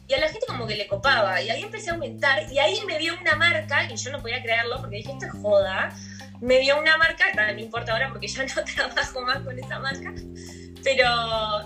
y 0.08 0.14
a 0.14 0.20
la 0.20 0.28
gente 0.28 0.46
como 0.46 0.66
que 0.66 0.76
le 0.76 0.86
copaba. 0.86 1.40
Y 1.42 1.50
ahí 1.50 1.62
empecé 1.62 1.90
a 1.90 1.94
aumentar. 1.94 2.50
Y 2.52 2.58
ahí 2.58 2.80
me 2.86 2.98
vio 2.98 3.18
una 3.20 3.34
marca, 3.36 3.90
y 3.90 3.96
yo 3.96 4.10
no 4.12 4.20
podía 4.20 4.42
creerlo 4.42 4.80
porque 4.80 4.96
dije, 4.96 5.12
esto 5.12 5.26
es 5.26 5.32
joda. 5.42 5.90
Me 6.40 6.58
vio 6.60 6.78
una 6.78 6.96
marca, 6.98 7.24
no 7.52 7.60
importa 7.60 7.92
ahora 7.92 8.10
porque 8.10 8.28
ya 8.28 8.44
no 8.56 8.64
trabajo 8.64 9.22
más 9.22 9.40
con 9.40 9.58
esa 9.58 9.78
marca. 9.78 10.12
Pero, 10.84 11.08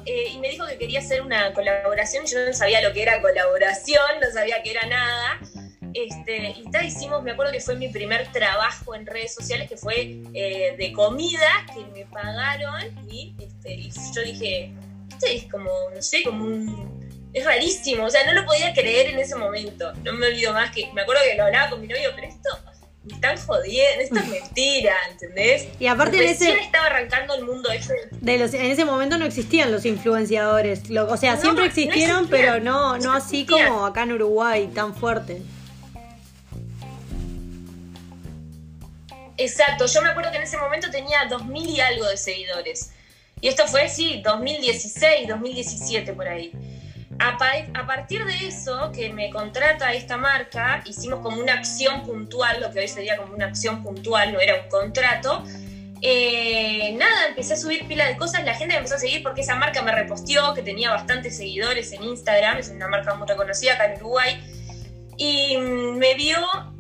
eh, 0.06 0.28
y 0.32 0.38
me 0.38 0.48
dijo 0.48 0.66
que 0.66 0.78
quería 0.78 1.00
hacer 1.00 1.20
una 1.20 1.52
colaboración. 1.52 2.24
Yo 2.26 2.46
no 2.46 2.54
sabía 2.54 2.80
lo 2.80 2.92
que 2.92 3.02
era 3.02 3.20
colaboración, 3.20 4.00
no 4.22 4.30
sabía 4.32 4.62
que 4.62 4.70
era 4.70 4.86
nada. 4.86 5.38
Este, 5.92 6.54
y 6.56 6.70
tal, 6.70 6.86
hicimos, 6.86 7.22
me 7.22 7.32
acuerdo 7.32 7.52
que 7.52 7.60
fue 7.60 7.74
mi 7.74 7.88
primer 7.88 8.30
trabajo 8.32 8.94
en 8.94 9.06
redes 9.06 9.34
sociales, 9.34 9.68
que 9.68 9.76
fue 9.76 10.22
eh, 10.32 10.76
de 10.78 10.92
comida, 10.92 11.66
que 11.74 11.84
me 11.92 12.06
pagaron. 12.06 12.80
Y, 13.10 13.34
este, 13.38 13.90
yo 14.14 14.22
dije, 14.22 14.72
este 15.10 15.36
es 15.36 15.50
como, 15.50 15.70
no 15.94 16.00
sé, 16.00 16.22
como 16.22 16.44
un 16.44 17.09
es 17.32 17.44
rarísimo, 17.44 18.04
o 18.04 18.10
sea, 18.10 18.24
no 18.26 18.32
lo 18.32 18.44
podía 18.44 18.72
creer 18.72 19.10
en 19.10 19.18
ese 19.18 19.36
momento. 19.36 19.92
No 20.04 20.12
me 20.12 20.26
olvido 20.26 20.52
más 20.52 20.74
que, 20.74 20.90
me 20.92 21.02
acuerdo 21.02 21.22
que 21.28 21.36
lo 21.36 21.44
hablaba 21.44 21.70
con 21.70 21.80
mi 21.80 21.86
novio, 21.86 22.10
pero 22.14 22.26
esto 22.26 22.48
me 23.04 23.14
están 23.14 23.36
jodiendo, 23.36 24.02
esto 24.02 24.18
es 24.18 24.28
mentira, 24.42 24.94
¿entendés? 25.10 25.68
Y 25.78 25.86
aparte 25.86 26.16
en 26.18 26.30
ese... 26.30 26.52
estaba 26.52 26.86
arrancando 26.86 27.34
el 27.34 27.44
mundo 27.44 27.70
ese. 27.70 27.94
De 28.10 28.38
los, 28.38 28.52
en 28.52 28.66
ese 28.66 28.84
momento 28.84 29.16
no 29.16 29.24
existían 29.24 29.70
los 29.70 29.84
influenciadores, 29.84 30.82
o 30.90 31.16
sea, 31.16 31.36
siempre 31.36 31.66
existieron, 31.66 32.28
pero 32.28 32.60
no, 32.60 32.98
no 32.98 33.12
así 33.12 33.46
como 33.46 33.86
acá 33.86 34.02
en 34.02 34.12
Uruguay, 34.12 34.68
tan 34.74 34.94
fuerte. 34.94 35.40
Exacto, 39.36 39.86
yo 39.86 40.02
me 40.02 40.10
acuerdo 40.10 40.30
que 40.32 40.36
en 40.36 40.42
ese 40.42 40.58
momento 40.58 40.90
tenía 40.90 41.24
dos 41.30 41.46
mil 41.46 41.66
y 41.66 41.80
algo 41.80 42.06
de 42.06 42.18
seguidores. 42.18 42.90
Y 43.40 43.48
esto 43.48 43.66
fue, 43.66 43.88
sí, 43.88 44.20
2016, 44.22 45.28
2017 45.28 46.12
por 46.12 46.28
ahí. 46.28 46.52
A, 47.22 47.36
partir 47.86 48.24
de 48.24 48.48
eso, 48.48 48.90
que 48.92 49.12
me 49.12 49.28
contrata 49.28 49.92
esta 49.92 50.16
marca, 50.16 50.82
hicimos 50.86 51.20
como 51.20 51.38
una 51.38 51.52
acción 51.52 52.02
puntual, 52.02 52.62
lo 52.62 52.70
que 52.72 52.80
hoy 52.80 52.88
sería 52.88 53.18
como 53.18 53.34
una 53.34 53.46
acción 53.46 53.82
puntual, 53.82 54.32
no 54.32 54.40
era 54.40 54.62
un 54.62 54.68
contrato. 54.70 55.44
Eh, 56.00 56.94
nada, 56.96 57.28
empecé 57.28 57.52
a 57.52 57.56
subir 57.58 57.86
pila 57.86 58.06
de 58.06 58.16
cosas, 58.16 58.42
la 58.44 58.54
gente 58.54 58.72
me 58.72 58.78
empezó 58.78 58.94
a 58.94 58.98
seguir 58.98 59.22
porque 59.22 59.42
esa 59.42 59.54
marca 59.54 59.82
me 59.82 59.92
reposteó, 59.92 60.54
que 60.54 60.62
tenía 60.62 60.90
bastantes 60.92 61.36
seguidores 61.36 61.92
en 61.92 62.04
Instagram, 62.04 62.56
es 62.56 62.70
una 62.70 62.88
marca 62.88 63.12
muy 63.14 63.28
reconocida 63.28 63.74
acá 63.74 63.92
en 63.92 63.98
Uruguay. 63.98 64.40
Y 65.18 65.58
me 65.58 66.14
vio, 66.14 66.38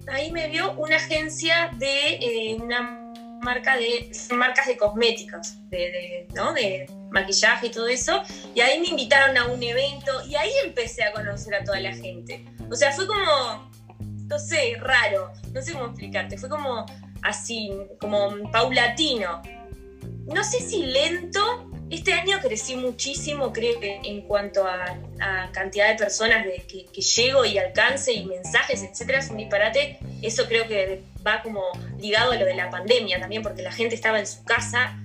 ahí 0.08 0.32
me 0.32 0.48
vio 0.48 0.72
una 0.72 0.96
agencia 0.96 1.70
de 1.76 2.14
eh, 2.14 2.56
una 2.58 3.12
marca 3.42 3.76
de 3.76 4.10
marcas 4.34 4.68
de 4.68 4.78
cosméticas, 4.78 5.58
de, 5.68 6.26
¿no? 6.34 6.54
de 6.54 6.86
maquillaje 7.10 7.68
y 7.68 7.70
todo 7.70 7.88
eso, 7.88 8.22
y 8.54 8.60
ahí 8.60 8.80
me 8.80 8.88
invitaron 8.88 9.36
a 9.36 9.46
un 9.46 9.62
evento 9.62 10.12
y 10.26 10.34
ahí 10.36 10.50
empecé 10.64 11.04
a 11.04 11.12
conocer 11.12 11.54
a 11.54 11.64
toda 11.64 11.80
la 11.80 11.94
gente. 11.94 12.44
O 12.70 12.74
sea, 12.74 12.92
fue 12.92 13.06
como, 13.06 13.70
no 13.98 14.38
sé, 14.38 14.76
raro, 14.80 15.32
no 15.52 15.62
sé 15.62 15.72
cómo 15.72 15.86
explicarte, 15.86 16.38
fue 16.38 16.48
como 16.48 16.86
así, 17.22 17.70
como 18.00 18.50
paulatino. 18.50 19.42
No 20.26 20.44
sé 20.44 20.60
si 20.60 20.84
lento, 20.84 21.70
este 21.90 22.12
año 22.12 22.38
crecí 22.40 22.76
muchísimo, 22.76 23.52
creo 23.52 23.80
que 23.80 24.00
en 24.04 24.22
cuanto 24.22 24.64
a, 24.64 24.96
cantidad 25.52 25.88
de 25.88 25.96
personas 25.96 26.44
de, 26.44 26.62
que, 26.66 27.00
llego 27.00 27.44
y 27.44 27.58
alcance 27.58 28.12
y 28.12 28.24
mensajes, 28.24 28.82
etcétera, 28.82 29.18
es 29.18 29.30
un 29.30 29.38
disparate. 29.38 29.98
Eso 30.22 30.46
creo 30.46 30.66
que 30.68 31.02
va 31.26 31.42
como 31.42 31.62
ligado 31.98 32.32
a 32.32 32.36
lo 32.36 32.44
de 32.44 32.54
la 32.54 32.70
pandemia 32.70 33.18
también, 33.18 33.42
porque 33.42 33.62
la 33.62 33.72
gente 33.72 33.96
estaba 33.96 34.20
en 34.20 34.26
su 34.26 34.44
casa, 34.44 34.98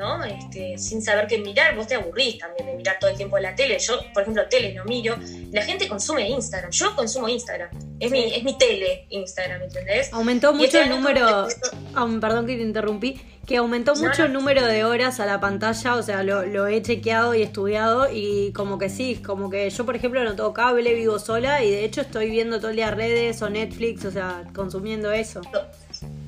¿no? 0.00 0.24
Este, 0.24 0.78
sin 0.78 1.02
saber 1.02 1.26
qué 1.26 1.38
mirar. 1.38 1.76
Vos 1.76 1.86
te 1.86 1.94
aburrís 1.94 2.38
también 2.38 2.66
de 2.66 2.74
mirar 2.74 2.96
todo 2.98 3.10
el 3.10 3.16
tiempo 3.16 3.38
la 3.38 3.54
tele. 3.54 3.78
Yo, 3.78 4.00
por 4.12 4.22
ejemplo, 4.22 4.48
tele 4.48 4.72
no 4.74 4.84
miro. 4.84 5.16
La 5.52 5.62
gente 5.62 5.86
consume 5.86 6.28
Instagram. 6.28 6.70
Yo 6.70 6.96
consumo 6.96 7.28
Instagram. 7.28 7.68
Es 8.00 8.10
mi, 8.10 8.34
es 8.34 8.42
mi 8.42 8.56
tele 8.56 9.06
Instagram, 9.10 9.62
¿entendés? 9.62 10.12
Aumentó 10.12 10.52
mucho 10.52 10.64
este 10.64 10.82
el 10.82 10.88
número. 10.88 11.46
Ah, 11.94 12.08
perdón 12.20 12.46
que 12.46 12.56
te 12.56 12.62
interrumpí 12.62 13.20
que 13.50 13.56
aumentó 13.56 13.96
mucho 13.96 14.26
el 14.26 14.32
número 14.32 14.64
de 14.64 14.84
horas 14.84 15.18
a 15.18 15.26
la 15.26 15.40
pantalla, 15.40 15.96
o 15.96 16.02
sea, 16.04 16.22
lo, 16.22 16.68
he 16.68 16.82
chequeado 16.82 17.34
y 17.34 17.42
estudiado 17.42 18.06
y 18.08 18.52
como 18.52 18.78
que 18.78 18.88
sí, 18.88 19.16
como 19.16 19.50
que 19.50 19.68
yo 19.68 19.84
por 19.84 19.96
ejemplo 19.96 20.22
no 20.22 20.36
tengo 20.36 20.54
cable, 20.54 20.94
vivo 20.94 21.18
sola 21.18 21.64
y 21.64 21.70
de 21.72 21.84
hecho 21.84 22.02
estoy 22.02 22.30
viendo 22.30 22.58
todo 22.58 22.70
el 22.70 22.76
día 22.76 22.92
redes 22.92 23.42
o 23.42 23.50
Netflix, 23.50 24.04
o 24.04 24.12
sea, 24.12 24.44
consumiendo 24.54 25.10
eso. 25.10 25.40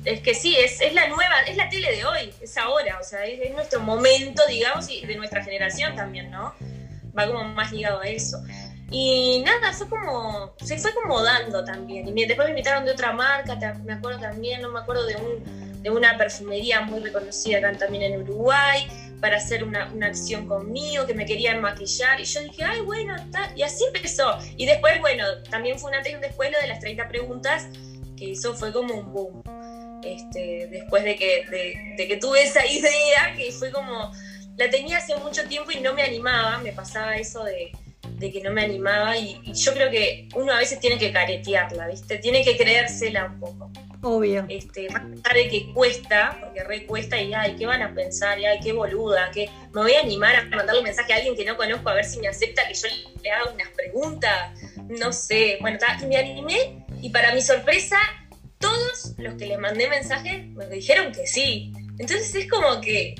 Es 0.05 0.21
que 0.21 0.33
sí, 0.33 0.55
es, 0.57 0.81
es 0.81 0.93
la 0.93 1.07
nueva, 1.07 1.41
es 1.47 1.55
la 1.55 1.69
tele 1.69 1.95
de 1.95 2.05
hoy, 2.05 2.33
es 2.41 2.57
ahora, 2.57 2.99
o 2.99 3.03
sea, 3.03 3.25
es, 3.25 3.51
nuestro 3.51 3.79
momento, 3.79 4.43
digamos, 4.47 4.89
y 4.89 5.05
de 5.05 5.15
nuestra 5.15 5.43
generación 5.43 5.95
también, 5.95 6.29
¿no? 6.29 6.53
Va 7.17 7.27
como 7.27 7.43
más 7.43 7.71
ligado 7.71 8.01
a 8.01 8.05
eso. 8.05 8.37
Y 8.91 9.41
nada, 9.45 9.71
fue 9.73 9.89
como, 9.89 10.53
se 10.63 10.77
fue 10.77 10.93
como 10.93 11.21
dando 11.23 11.63
también. 11.63 12.15
Y 12.15 12.25
después 12.25 12.47
me 12.47 12.51
invitaron 12.51 12.85
de 12.85 12.91
otra 12.91 13.13
marca, 13.13 13.55
me 13.83 13.93
acuerdo 13.93 14.19
también, 14.19 14.61
no 14.61 14.69
me 14.69 14.79
acuerdo 14.79 15.05
de 15.05 15.15
un 15.15 15.63
de 15.83 15.89
una 15.89 16.17
perfumería 16.17 16.81
muy 16.81 17.01
reconocida 17.01 17.57
acá 17.57 17.73
también 17.73 18.13
en 18.13 18.21
Uruguay 18.21 18.87
para 19.19 19.37
hacer 19.37 19.63
una, 19.63 19.91
una, 19.93 20.07
acción 20.07 20.47
conmigo, 20.47 21.05
que 21.05 21.13
me 21.13 21.25
querían 21.25 21.61
maquillar. 21.61 22.19
Y 22.19 22.25
yo 22.25 22.41
dije, 22.41 22.63
ay, 22.63 22.81
bueno, 22.81 23.15
está. 23.15 23.51
Y 23.55 23.63
así 23.63 23.85
empezó. 23.85 24.37
Y 24.57 24.65
después, 24.65 24.99
bueno, 24.99 25.25
también 25.49 25.77
fue 25.77 25.91
un 25.91 25.97
antes 25.97 26.11
y 26.11 26.15
un 26.15 26.21
después 26.21 26.51
lo 26.51 26.59
de 26.59 26.67
las 26.67 26.79
30 26.79 27.07
preguntas, 27.07 27.67
que 28.17 28.31
eso 28.31 28.53
fue 28.53 28.73
como 28.73 28.93
un 28.95 29.13
boom. 29.13 29.43
Este, 30.05 30.67
después 30.67 31.03
de 31.03 31.15
que, 31.15 31.45
de, 31.97 32.07
que 32.07 32.17
tuve 32.17 32.43
esa 32.43 32.65
idea, 32.65 33.33
que 33.35 33.51
fue 33.51 33.71
como, 33.71 34.11
la 34.57 34.69
tenía 34.69 34.97
hace 34.97 35.15
mucho 35.17 35.47
tiempo 35.47 35.71
y 35.71 35.79
no 35.79 35.93
me 35.93 36.03
animaba, 36.03 36.57
me 36.59 36.71
pasaba 36.71 37.15
eso 37.15 37.43
de, 37.43 37.71
de 38.17 38.31
que 38.31 38.41
no 38.41 38.51
me 38.51 38.63
animaba 38.63 39.17
y, 39.17 39.39
y, 39.43 39.53
yo 39.53 39.73
creo 39.73 39.89
que 39.89 40.27
uno 40.35 40.53
a 40.53 40.57
veces 40.57 40.79
tiene 40.79 40.97
que 40.97 41.11
caretearla, 41.11 41.87
¿viste? 41.87 42.17
Tiene 42.17 42.43
que 42.43 42.57
creérsela 42.57 43.25
un 43.25 43.39
poco. 43.39 43.71
Obvio. 44.03 44.45
Este, 44.49 44.89
más 44.89 45.03
tarde 45.21 45.47
que 45.47 45.71
cuesta, 45.73 46.37
porque 46.41 46.61
re 46.63 46.85
cuesta 46.85 47.19
y 47.21 47.33
ay, 47.33 47.55
¿qué 47.55 47.65
van 47.65 47.81
a 47.81 47.95
pensar? 47.95 48.37
Y 48.37 48.45
ay, 48.45 48.59
qué 48.61 48.73
boluda, 48.73 49.31
que 49.31 49.49
me 49.73 49.81
voy 49.81 49.93
a 49.93 50.01
animar 50.01 50.35
a 50.35 50.43
mandarle 50.43 50.79
un 50.79 50.83
mensaje 50.83 51.13
a 51.13 51.15
alguien 51.15 51.37
que 51.37 51.45
no 51.45 51.55
conozco 51.55 51.87
a 51.87 51.93
ver 51.93 52.03
si 52.03 52.19
me 52.19 52.27
acepta 52.27 52.67
que 52.67 52.73
yo 52.73 52.89
le 53.21 53.31
haga 53.31 53.51
unas 53.53 53.69
preguntas. 53.69 54.59
No 54.89 55.13
sé. 55.13 55.57
Bueno, 55.61 55.79
y 56.01 56.05
me 56.05 56.17
animé 56.17 56.83
y 57.01 57.09
para 57.11 57.33
mi 57.33 57.41
sorpresa, 57.41 57.97
todos 58.73 59.13
los 59.17 59.35
que 59.35 59.45
les 59.45 59.59
mandé 59.59 59.87
mensaje 59.87 60.49
me 60.55 60.67
dijeron 60.67 61.11
que 61.11 61.27
sí. 61.27 61.71
Entonces 61.99 62.33
es 62.33 62.49
como 62.49 62.81
que, 62.81 63.15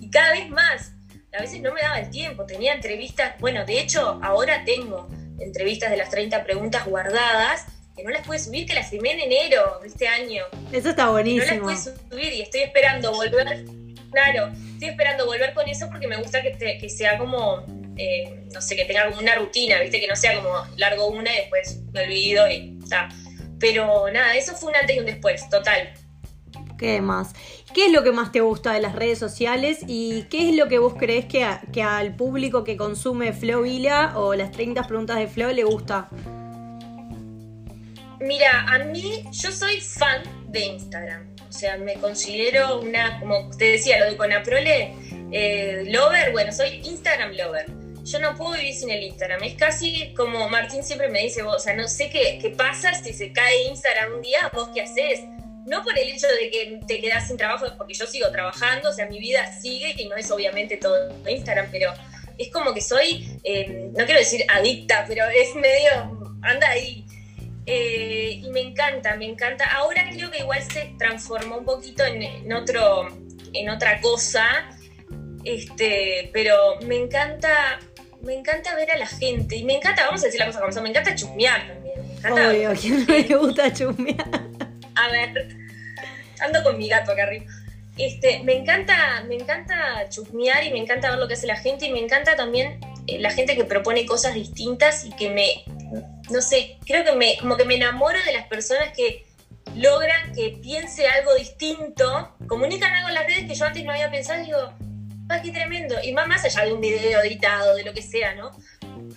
y 0.00 0.10
cada 0.10 0.32
vez 0.32 0.48
más. 0.48 0.92
A 1.36 1.42
veces 1.42 1.60
no 1.60 1.72
me 1.74 1.82
daba 1.82 1.98
el 1.98 2.08
tiempo, 2.08 2.46
tenía 2.46 2.72
entrevistas, 2.72 3.34
bueno, 3.40 3.66
de 3.66 3.78
hecho 3.78 4.18
ahora 4.22 4.64
tengo 4.64 5.06
entrevistas 5.38 5.90
de 5.90 5.98
las 5.98 6.08
30 6.08 6.42
preguntas 6.44 6.86
guardadas 6.86 7.66
que 7.94 8.02
no 8.02 8.10
las 8.10 8.26
pude 8.26 8.38
subir, 8.38 8.66
que 8.66 8.72
las 8.72 8.88
firmé 8.88 9.12
en 9.12 9.20
enero 9.20 9.78
de 9.82 9.88
este 9.88 10.08
año. 10.08 10.44
Eso 10.72 10.90
está 10.90 11.10
buenísimo. 11.10 11.66
No 11.66 11.70
las 11.72 11.88
pude 11.88 11.94
subir 12.10 12.32
y 12.32 12.40
estoy 12.40 12.62
esperando 12.62 13.12
volver. 13.12 13.64
Claro, 14.10 14.50
estoy 14.72 14.88
esperando 14.88 15.26
volver 15.26 15.52
con 15.52 15.68
eso 15.68 15.88
porque 15.90 16.06
me 16.06 16.16
gusta 16.16 16.40
que, 16.40 16.78
que 16.78 16.88
sea 16.88 17.18
como, 17.18 17.66
eh, 17.98 18.44
no 18.54 18.62
sé, 18.62 18.74
que 18.74 18.86
tenga 18.86 19.06
como 19.06 19.20
una 19.20 19.34
rutina, 19.34 19.78
¿viste? 19.80 20.00
Que 20.00 20.08
no 20.08 20.16
sea 20.16 20.36
como 20.36 20.66
largo 20.78 21.08
una 21.08 21.30
y 21.34 21.36
después 21.36 21.80
me 21.92 22.04
olvido 22.04 22.48
y 22.50 22.78
está. 22.82 23.10
Pero 23.58 24.10
nada, 24.12 24.34
eso 24.36 24.54
fue 24.54 24.70
un 24.70 24.76
antes 24.76 24.96
y 24.96 25.00
un 25.00 25.06
después, 25.06 25.48
total. 25.48 25.94
¿Qué 26.78 27.00
más? 27.00 27.32
¿Qué 27.72 27.86
es 27.86 27.92
lo 27.92 28.02
que 28.02 28.12
más 28.12 28.32
te 28.32 28.40
gusta 28.40 28.72
de 28.72 28.80
las 28.80 28.94
redes 28.94 29.18
sociales 29.18 29.78
y 29.86 30.24
qué 30.24 30.50
es 30.50 30.56
lo 30.56 30.68
que 30.68 30.78
vos 30.78 30.94
crees 30.98 31.24
que, 31.24 31.46
que 31.72 31.82
al 31.82 32.14
público 32.14 32.64
que 32.64 32.76
consume 32.76 33.32
Flow 33.32 33.62
Vila 33.62 34.12
o 34.16 34.34
las 34.34 34.50
30 34.52 34.82
preguntas 34.86 35.18
de 35.18 35.26
Flow 35.26 35.52
le 35.52 35.64
gusta? 35.64 36.08
Mira, 38.20 38.66
a 38.68 38.78
mí 38.78 39.24
yo 39.30 39.52
soy 39.52 39.80
fan 39.80 40.22
de 40.48 40.66
Instagram. 40.66 41.34
O 41.48 41.52
sea, 41.52 41.78
me 41.78 41.94
considero 41.94 42.80
una, 42.80 43.20
como 43.20 43.50
te 43.56 43.72
decía, 43.72 43.98
lo 43.98 44.10
de 44.10 44.16
Conaprole, 44.16 44.94
eh, 45.32 45.84
lover, 45.86 46.32
bueno, 46.32 46.52
soy 46.52 46.80
Instagram 46.84 47.32
lover. 47.32 47.85
Yo 48.06 48.20
no 48.20 48.36
puedo 48.36 48.52
vivir 48.52 48.72
sin 48.72 48.90
el 48.90 49.02
Instagram. 49.02 49.42
Es 49.42 49.54
casi 49.54 50.14
como 50.14 50.48
Martín 50.48 50.84
siempre 50.84 51.08
me 51.08 51.22
dice, 51.22 51.42
o 51.42 51.58
sea, 51.58 51.74
no 51.74 51.88
sé 51.88 52.08
qué, 52.08 52.38
qué 52.40 52.50
pasa 52.50 52.94
si 52.94 53.12
se 53.12 53.32
cae 53.32 53.64
Instagram 53.64 54.14
un 54.14 54.22
día, 54.22 54.50
vos 54.54 54.70
qué 54.72 54.82
haces. 54.82 55.20
No 55.66 55.82
por 55.82 55.98
el 55.98 56.08
hecho 56.10 56.28
de 56.28 56.48
que 56.50 56.80
te 56.86 57.00
quedas 57.00 57.26
sin 57.26 57.36
trabajo, 57.36 57.66
es 57.66 57.72
porque 57.72 57.94
yo 57.94 58.06
sigo 58.06 58.30
trabajando, 58.30 58.90
o 58.90 58.92
sea, 58.92 59.06
mi 59.06 59.18
vida 59.18 59.52
sigue 59.60 59.94
y 59.96 60.06
no 60.06 60.14
es 60.14 60.30
obviamente 60.30 60.76
todo 60.76 60.96
Instagram, 61.28 61.66
pero 61.72 61.92
es 62.38 62.50
como 62.52 62.72
que 62.72 62.80
soy, 62.80 63.40
eh, 63.42 63.90
no 63.90 64.04
quiero 64.04 64.20
decir 64.20 64.44
adicta, 64.48 65.04
pero 65.08 65.24
es 65.26 65.54
medio, 65.56 66.38
anda 66.42 66.68
ahí. 66.68 67.04
Eh, 67.66 68.42
y 68.44 68.50
me 68.50 68.60
encanta, 68.60 69.16
me 69.16 69.26
encanta. 69.26 69.64
Ahora 69.74 70.08
creo 70.12 70.30
que 70.30 70.38
igual 70.38 70.62
se 70.62 70.94
transformó 70.98 71.58
un 71.58 71.64
poquito 71.64 72.04
en, 72.04 72.52
otro, 72.52 73.08
en 73.52 73.68
otra 73.68 74.00
cosa, 74.00 74.70
este, 75.44 76.30
pero 76.32 76.78
me 76.82 76.96
encanta, 76.96 77.80
me 78.26 78.34
encanta 78.34 78.74
ver 78.74 78.90
a 78.90 78.98
la 78.98 79.06
gente 79.06 79.56
y 79.56 79.64
me 79.64 79.76
encanta, 79.76 80.04
vamos 80.04 80.22
a 80.22 80.26
decir 80.26 80.40
la 80.40 80.46
cosa 80.46 80.60
como 80.60 80.82
me 80.82 80.90
encanta 80.90 81.14
chusmear 81.14 81.66
también. 81.66 81.94
Me 82.06 82.14
encanta 82.14 82.48
Obvio, 82.50 82.70
¿a 82.70 82.74
quién 82.74 83.06
no 83.06 83.14
le 83.14 83.36
gusta 83.36 83.72
chusmear? 83.72 84.28
A 84.94 85.10
ver, 85.10 85.56
ando 86.40 86.62
con 86.62 86.76
mi 86.76 86.88
gato 86.88 87.12
acá 87.12 87.22
arriba. 87.22 87.46
Este, 87.96 88.42
me 88.42 88.54
encanta, 88.54 89.24
me 89.26 89.36
encanta 89.36 90.06
chusmear 90.10 90.64
y 90.64 90.70
me 90.70 90.78
encanta 90.78 91.08
ver 91.10 91.18
lo 91.18 91.28
que 91.28 91.34
hace 91.34 91.46
la 91.46 91.56
gente 91.56 91.86
y 91.86 91.92
me 91.92 92.00
encanta 92.00 92.36
también 92.36 92.80
eh, 93.06 93.18
la 93.20 93.30
gente 93.30 93.56
que 93.56 93.64
propone 93.64 94.04
cosas 94.04 94.34
distintas 94.34 95.04
y 95.06 95.10
que 95.10 95.30
me 95.30 95.64
no 96.30 96.40
sé, 96.40 96.78
creo 96.84 97.04
que 97.04 97.12
me, 97.12 97.36
como 97.38 97.56
que 97.56 97.64
me 97.64 97.76
enamoro 97.76 98.18
de 98.24 98.32
las 98.32 98.46
personas 98.46 98.88
que 98.94 99.24
logran 99.76 100.32
que 100.32 100.58
piense 100.62 101.06
algo 101.06 101.34
distinto, 101.34 102.34
comunican 102.48 102.92
algo 102.92 103.08
en 103.08 103.14
las 103.14 103.26
redes 103.26 103.46
que 103.46 103.54
yo 103.54 103.64
antes 103.64 103.84
no 103.84 103.92
había 103.92 104.10
pensado 104.10 104.42
y 104.42 104.46
digo, 104.46 104.72
¡ah, 105.28 105.40
qué 105.42 105.50
tremendo! 105.50 105.96
Y 106.02 106.12
más, 106.12 106.26
más 106.26 106.44
allá 106.44 106.64
de 106.64 106.72
un 106.72 106.80
video 106.80 107.20
editado, 107.22 107.74
de 107.76 107.84
lo 107.84 107.92
que 107.92 108.02
sea, 108.02 108.34
¿no? 108.34 108.50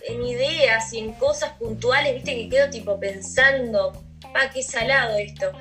En 0.06 0.22
ideas 0.22 0.92
y 0.92 0.98
en 0.98 1.12
cosas 1.12 1.52
puntuales, 1.54 2.14
viste, 2.14 2.34
que 2.34 2.48
quedo 2.48 2.70
tipo 2.70 2.98
pensando, 2.98 3.92
¡ah, 4.34 4.50
qué 4.52 4.62
salado 4.62 5.16
esto! 5.18 5.52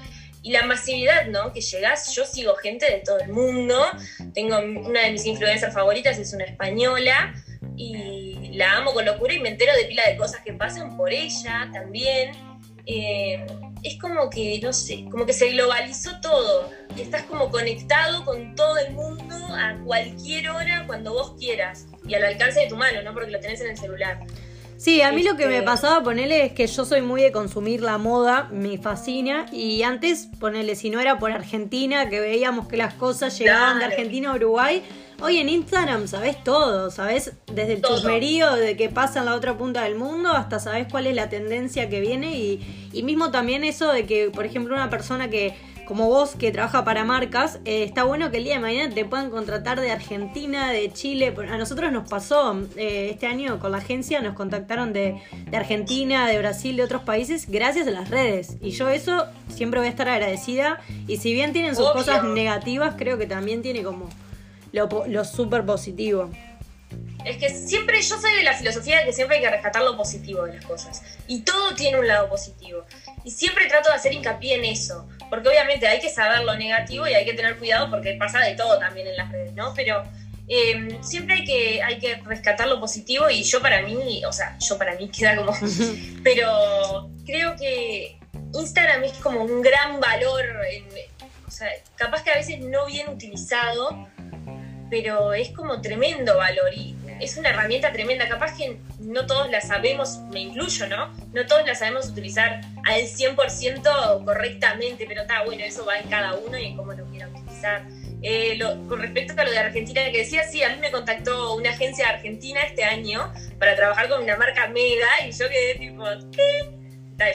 Y 0.42 0.52
la 0.52 0.64
masividad, 0.64 1.28
¿no? 1.28 1.52
Que 1.52 1.62
llegás, 1.62 2.14
yo 2.16 2.26
sigo 2.26 2.56
gente 2.56 2.86
de 2.86 3.00
todo 3.00 3.20
el 3.20 3.30
mundo, 3.30 3.86
tengo 4.34 4.58
una 4.58 5.02
de 5.02 5.12
mis 5.12 5.26
influencers 5.26 5.74
favoritas, 5.74 6.18
es 6.18 6.34
una 6.34 6.46
española, 6.46 7.34
y 7.76 8.52
la 8.54 8.78
amo 8.78 8.94
con 8.94 9.06
locura 9.06 9.34
y 9.34 9.40
me 9.40 9.50
entero 9.50 9.74
de 9.74 9.86
pila 9.86 10.04
de 10.08 10.18
cosas 10.18 10.42
que 10.42 10.54
pasan 10.54 10.98
por 10.98 11.12
ella 11.12 11.70
también. 11.74 12.32
Eh, 12.86 13.46
es 13.84 13.98
como 14.00 14.30
que, 14.30 14.60
no 14.62 14.74
sé, 14.74 15.06
como 15.10 15.26
que 15.26 15.34
se 15.34 15.50
globalizó 15.52 16.20
todo. 16.22 16.70
Estás 16.98 17.24
como 17.24 17.50
conectado 17.50 18.26
con 18.26 18.56
todo 18.56 18.78
el 18.78 18.92
mundo 18.94 19.29
a 19.54 19.78
cualquier 19.86 20.50
hora, 20.50 20.84
cuando 20.88 21.14
vos 21.14 21.36
quieras. 21.40 21.88
Y 22.08 22.16
al 22.16 22.24
alcance 22.24 22.62
de 22.62 22.68
tu 22.68 22.76
mano, 22.76 23.02
¿no? 23.04 23.14
Porque 23.14 23.32
lo 23.32 23.40
tenés 23.40 23.62
en 23.62 23.72
el 23.72 23.78
celular. 23.78 24.20
Sí, 24.80 25.02
a 25.02 25.12
mí 25.12 25.24
lo 25.24 25.36
que 25.36 25.46
me 25.46 25.56
este 25.56 25.66
pasaba, 25.66 26.02
ponele, 26.02 26.46
es 26.46 26.54
que 26.54 26.66
yo 26.66 26.86
soy 26.86 27.02
muy 27.02 27.22
de 27.22 27.34
consumir 27.34 27.82
la 27.82 27.98
moda, 27.98 28.48
me 28.50 28.78
fascina. 28.78 29.46
Y 29.52 29.84
antes, 29.84 30.30
ponele, 30.40 30.76
si 30.76 30.90
no 30.90 31.02
era 31.02 31.20
por 31.20 31.32
Argentina, 31.32 32.10
que 32.10 32.22
veíamos 32.22 32.70
que 32.70 32.78
las 32.78 32.94
cosas 32.94 33.38
llegaban 33.38 33.80
de 33.80 33.86
Argentina 33.86 34.32
a 34.32 34.36
Uruguay, 34.36 34.82
Hoy 35.22 35.38
en 35.38 35.50
Instagram 35.50 36.08
sabes 36.08 36.42
todo, 36.44 36.92
sabes 36.92 37.34
desde 37.54 37.74
el 37.74 37.82
chusmerío 37.82 38.56
de 38.56 38.78
que 38.78 38.90
pasa 38.90 39.20
en 39.20 39.26
la 39.26 39.36
otra 39.36 39.58
punta 39.58 39.84
del 39.84 39.96
mundo 39.96 40.30
hasta 40.30 40.60
sabes 40.60 40.88
cuál 40.90 41.08
es 41.08 41.16
la 41.16 41.28
tendencia 41.28 41.90
que 41.90 42.00
viene 42.00 42.38
y, 42.38 42.90
y 42.94 43.04
mismo 43.04 43.30
también 43.30 43.64
eso 43.66 43.92
de 43.92 44.06
que, 44.06 44.30
por 44.30 44.46
ejemplo, 44.46 44.74
una 44.74 44.90
persona 44.90 45.30
que 45.30 45.56
como 45.90 46.06
vos 46.06 46.36
que 46.36 46.52
trabaja 46.52 46.86
para 46.86 47.04
marcas, 47.04 47.60
eh, 47.66 47.82
está 47.82 48.04
bueno 48.04 48.30
que 48.30 48.38
el 48.38 48.44
día 48.44 48.54
de 48.54 48.60
mañana 48.60 48.94
te 48.94 49.06
puedan 49.06 49.32
contratar 49.32 49.82
de 49.82 49.90
Argentina, 49.90 50.72
de 50.72 50.94
Chile. 50.94 51.34
A 51.52 51.58
nosotros 51.58 51.92
nos 51.92 52.08
pasó 52.08 52.62
eh, 52.78 53.10
este 53.12 53.26
año 53.26 53.60
con 53.60 53.72
la 53.72 53.80
agencia, 53.80 54.22
nos 54.22 54.36
contactaron 54.36 54.94
de, 54.94 55.20
Argentina, 55.52 56.28
de 56.28 56.38
Brasil, 56.38 56.78
de 56.78 56.84
otros 56.84 57.02
países, 57.02 57.50
gracias 57.50 57.88
a 57.88 57.90
las 57.90 58.12
redes. 58.12 58.58
Y 58.62 58.70
yo 58.70 58.88
eso 58.88 59.26
siempre 59.48 59.80
voy 59.80 59.88
a 59.88 59.90
estar 59.90 60.08
agradecida. 60.08 60.80
Y 61.08 61.18
si 61.18 61.34
bien 61.34 61.54
tienen 61.54 61.76
sus 61.76 61.90
cosas 61.90 62.24
negativas, 62.24 62.94
creo 62.96 63.18
que 63.18 63.26
también 63.26 63.64
tiene 63.64 63.82
como 63.82 64.10
lo, 64.72 64.88
lo 65.08 65.26
súper 65.26 65.66
positivo. 65.66 66.30
Es 67.26 67.38
que 67.38 67.50
siempre, 67.50 68.02
yo 68.02 68.20
soy 68.20 68.34
de 68.36 68.44
la 68.44 68.54
filosofía 68.54 69.00
de 69.00 69.06
que 69.06 69.14
siempre 69.14 69.38
hay 69.38 69.44
que 69.44 69.50
rescatar 69.50 69.84
lo 69.84 69.98
positivo 69.98 70.44
de 70.44 70.56
las 70.56 70.66
cosas. 70.66 71.04
Y 71.28 71.42
todo 71.42 71.76
tiene 71.76 72.00
un 72.00 72.08
lado 72.08 72.30
positivo. 72.30 72.86
Y 73.24 73.32
siempre 73.32 73.68
trato 73.68 73.90
de 73.90 73.96
hacer 73.96 74.14
hincapié 74.14 74.56
en 74.56 74.66
eso. 74.66 75.08
Porque 75.30 75.50
obviamente 75.50 75.88
hay 75.88 76.00
que 76.00 76.10
saber 76.10 76.44
lo 76.44 76.56
negativo 76.56 77.08
y 77.08 77.14
hay 77.14 77.26
que 77.26 77.34
tener 77.34 77.58
cuidado 77.58 77.90
porque 77.90 78.14
pasa 78.14 78.40
de 78.40 78.56
todo 78.56 78.80
también 78.80 79.08
en 79.08 79.18
las 79.18 79.32
redes, 79.32 79.54
¿no? 79.54 79.74
Pero 79.76 80.04
em, 80.48 81.04
siempre 81.04 81.36
hay 81.36 81.44
que, 81.44 81.84
hay 81.84 82.00
que 82.00 82.16
rescatar 82.26 82.68
lo 82.68 82.80
positivo 82.80 83.30
y 83.30 83.44
yo 83.44 83.62
para 83.62 83.82
mí, 83.82 84.24
o 84.26 84.32
sea, 84.32 84.58
yo 84.60 84.78
para 84.78 84.96
mí 84.96 85.10
queda 85.10 85.36
como... 85.36 85.54
pero 86.24 87.12
creo 87.26 87.56
que 87.58 88.18
Instagram 88.54 89.04
es 89.04 89.14
como 89.14 89.44
un 89.44 89.62
gran 89.62 90.00
valor, 90.00 90.44
o 91.48 91.52
sea, 91.52 91.68
capaz 91.96 92.24
que 92.24 92.32
a 92.32 92.36
veces 92.36 92.60
no 92.62 92.86
bien 92.86 93.10
utilizado, 93.10 94.08
pero 94.90 95.34
es 95.34 95.50
como 95.50 95.82
tremendo 95.82 96.38
valor 96.38 96.74
y 96.74 96.96
es 97.20 97.38
una 97.38 97.50
herramienta 97.50 97.92
tremenda. 97.92 98.28
Capaz 98.28 98.56
que 98.58 98.78
no 99.00 99.26
todos 99.26 99.50
la 99.50 99.62
sabemos, 99.62 100.20
me 100.32 100.42
incluyo, 100.42 100.88
¿no? 100.88 101.14
No 101.34 101.46
todos 101.46 101.66
la 101.66 101.76
sabemos 101.76 102.08
utilizar 102.08 102.62
al 102.86 103.02
100% 103.02 104.26
correctamente, 104.26 105.06
pero 105.08 105.22
está 105.22 105.44
bueno, 105.44 105.64
eso 105.64 105.86
va 105.86 106.00
en 106.00 106.10
cada 106.10 106.36
uno 106.36 106.58
y 106.58 106.66
en 106.66 106.78
cómo 106.78 106.94
lo 106.94 107.06
quiera 107.06 107.28
utilizar. 107.28 107.86
Eh, 108.22 108.60
con 108.90 109.02
respecto 109.02 109.34
a 109.40 109.46
lo 109.46 109.52
de 109.52 109.60
Argentina 109.60 110.04
que 110.12 110.20
decía, 110.20 110.44
sí, 110.44 110.62
a 110.64 110.70
mí 110.70 110.78
me 110.82 110.92
contactó 110.92 111.56
una 111.56 111.70
agencia 111.70 112.10
argentina 112.10 112.62
este 112.62 112.84
año 112.84 113.32
para 113.58 113.76
trabajar 113.76 114.10
con 114.10 114.24
una 114.24 114.36
marca 114.36 114.68
mega 114.68 115.08
y 115.26 115.32
yo 115.32 115.48
quedé 115.48 115.76
tipo, 115.76 116.04
¿qué? 116.32 116.80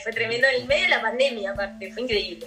Fue 0.03 0.13
tremendo 0.13 0.47
en 0.49 0.63
el 0.63 0.67
medio 0.67 0.85
de 0.85 0.89
la 0.89 1.03
pandemia, 1.03 1.51
aparte, 1.51 1.93
fue 1.93 2.03
increíble. 2.03 2.47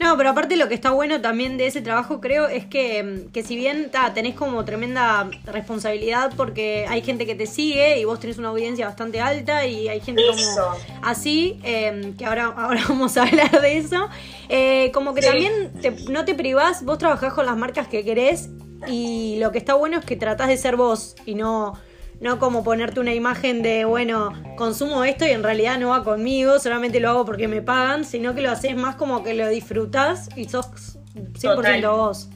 No, 0.00 0.16
pero 0.16 0.30
aparte 0.30 0.56
lo 0.56 0.68
que 0.68 0.74
está 0.74 0.92
bueno 0.92 1.20
también 1.20 1.58
de 1.58 1.66
ese 1.66 1.82
trabajo 1.82 2.20
creo 2.20 2.46
es 2.46 2.64
que, 2.66 3.26
que 3.32 3.42
si 3.42 3.56
bien 3.56 3.90
tenés 4.14 4.36
como 4.36 4.64
tremenda 4.64 5.28
responsabilidad 5.44 6.32
porque 6.36 6.86
hay 6.88 7.02
gente 7.02 7.26
que 7.26 7.34
te 7.34 7.46
sigue 7.46 7.98
y 7.98 8.04
vos 8.04 8.20
tenés 8.20 8.38
una 8.38 8.48
audiencia 8.48 8.86
bastante 8.86 9.20
alta 9.20 9.66
y 9.66 9.88
hay 9.88 10.00
gente 10.00 10.22
como 10.28 10.76
así, 11.02 11.58
em, 11.64 12.16
que 12.16 12.24
ahora, 12.24 12.46
ahora 12.56 12.80
vamos 12.88 13.16
a 13.16 13.22
hablar 13.24 13.60
de 13.60 13.78
eso, 13.78 14.08
eh, 14.48 14.92
como 14.94 15.14
que 15.14 15.22
también 15.22 15.72
no 16.08 16.24
te 16.24 16.34
privás, 16.36 16.84
vos 16.84 16.98
trabajás 16.98 17.32
con 17.32 17.46
las 17.46 17.56
marcas 17.56 17.88
que 17.88 18.04
querés 18.04 18.50
y 18.86 19.38
lo 19.40 19.50
que 19.50 19.58
está 19.58 19.74
bueno 19.74 19.98
es 19.98 20.04
que 20.04 20.14
tratás 20.14 20.46
de 20.46 20.56
ser 20.56 20.76
vos 20.76 21.16
y 21.26 21.34
no 21.34 21.74
no 22.20 22.38
como 22.38 22.64
ponerte 22.64 23.00
una 23.00 23.14
imagen 23.14 23.62
de, 23.62 23.84
bueno, 23.84 24.32
consumo 24.56 25.04
esto 25.04 25.26
y 25.26 25.30
en 25.30 25.42
realidad 25.42 25.78
no 25.78 25.90
va 25.90 26.04
conmigo, 26.04 26.58
solamente 26.58 27.00
lo 27.00 27.10
hago 27.10 27.24
porque 27.24 27.48
me 27.48 27.62
pagan, 27.62 28.04
sino 28.04 28.34
que 28.34 28.42
lo 28.42 28.50
haces 28.50 28.74
más 28.74 28.96
como 28.96 29.22
que 29.22 29.34
lo 29.34 29.48
disfrutas 29.48 30.28
y 30.34 30.48
sos 30.48 30.66
100% 31.14 31.96
vos. 31.96 32.28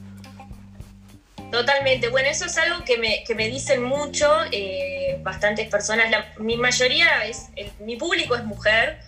Totalmente. 1.52 2.08
Bueno, 2.08 2.30
eso 2.30 2.46
es 2.46 2.56
algo 2.56 2.82
que 2.82 2.96
me, 2.96 3.24
que 3.24 3.34
me 3.34 3.46
dicen 3.48 3.82
mucho 3.82 4.26
eh, 4.50 5.18
bastantes 5.22 5.68
personas. 5.68 6.06
mi 6.38 6.56
mayoría 6.56 7.26
es, 7.26 7.50
mi 7.80 7.96
público 7.96 8.34
es 8.34 8.44
mujer, 8.44 9.00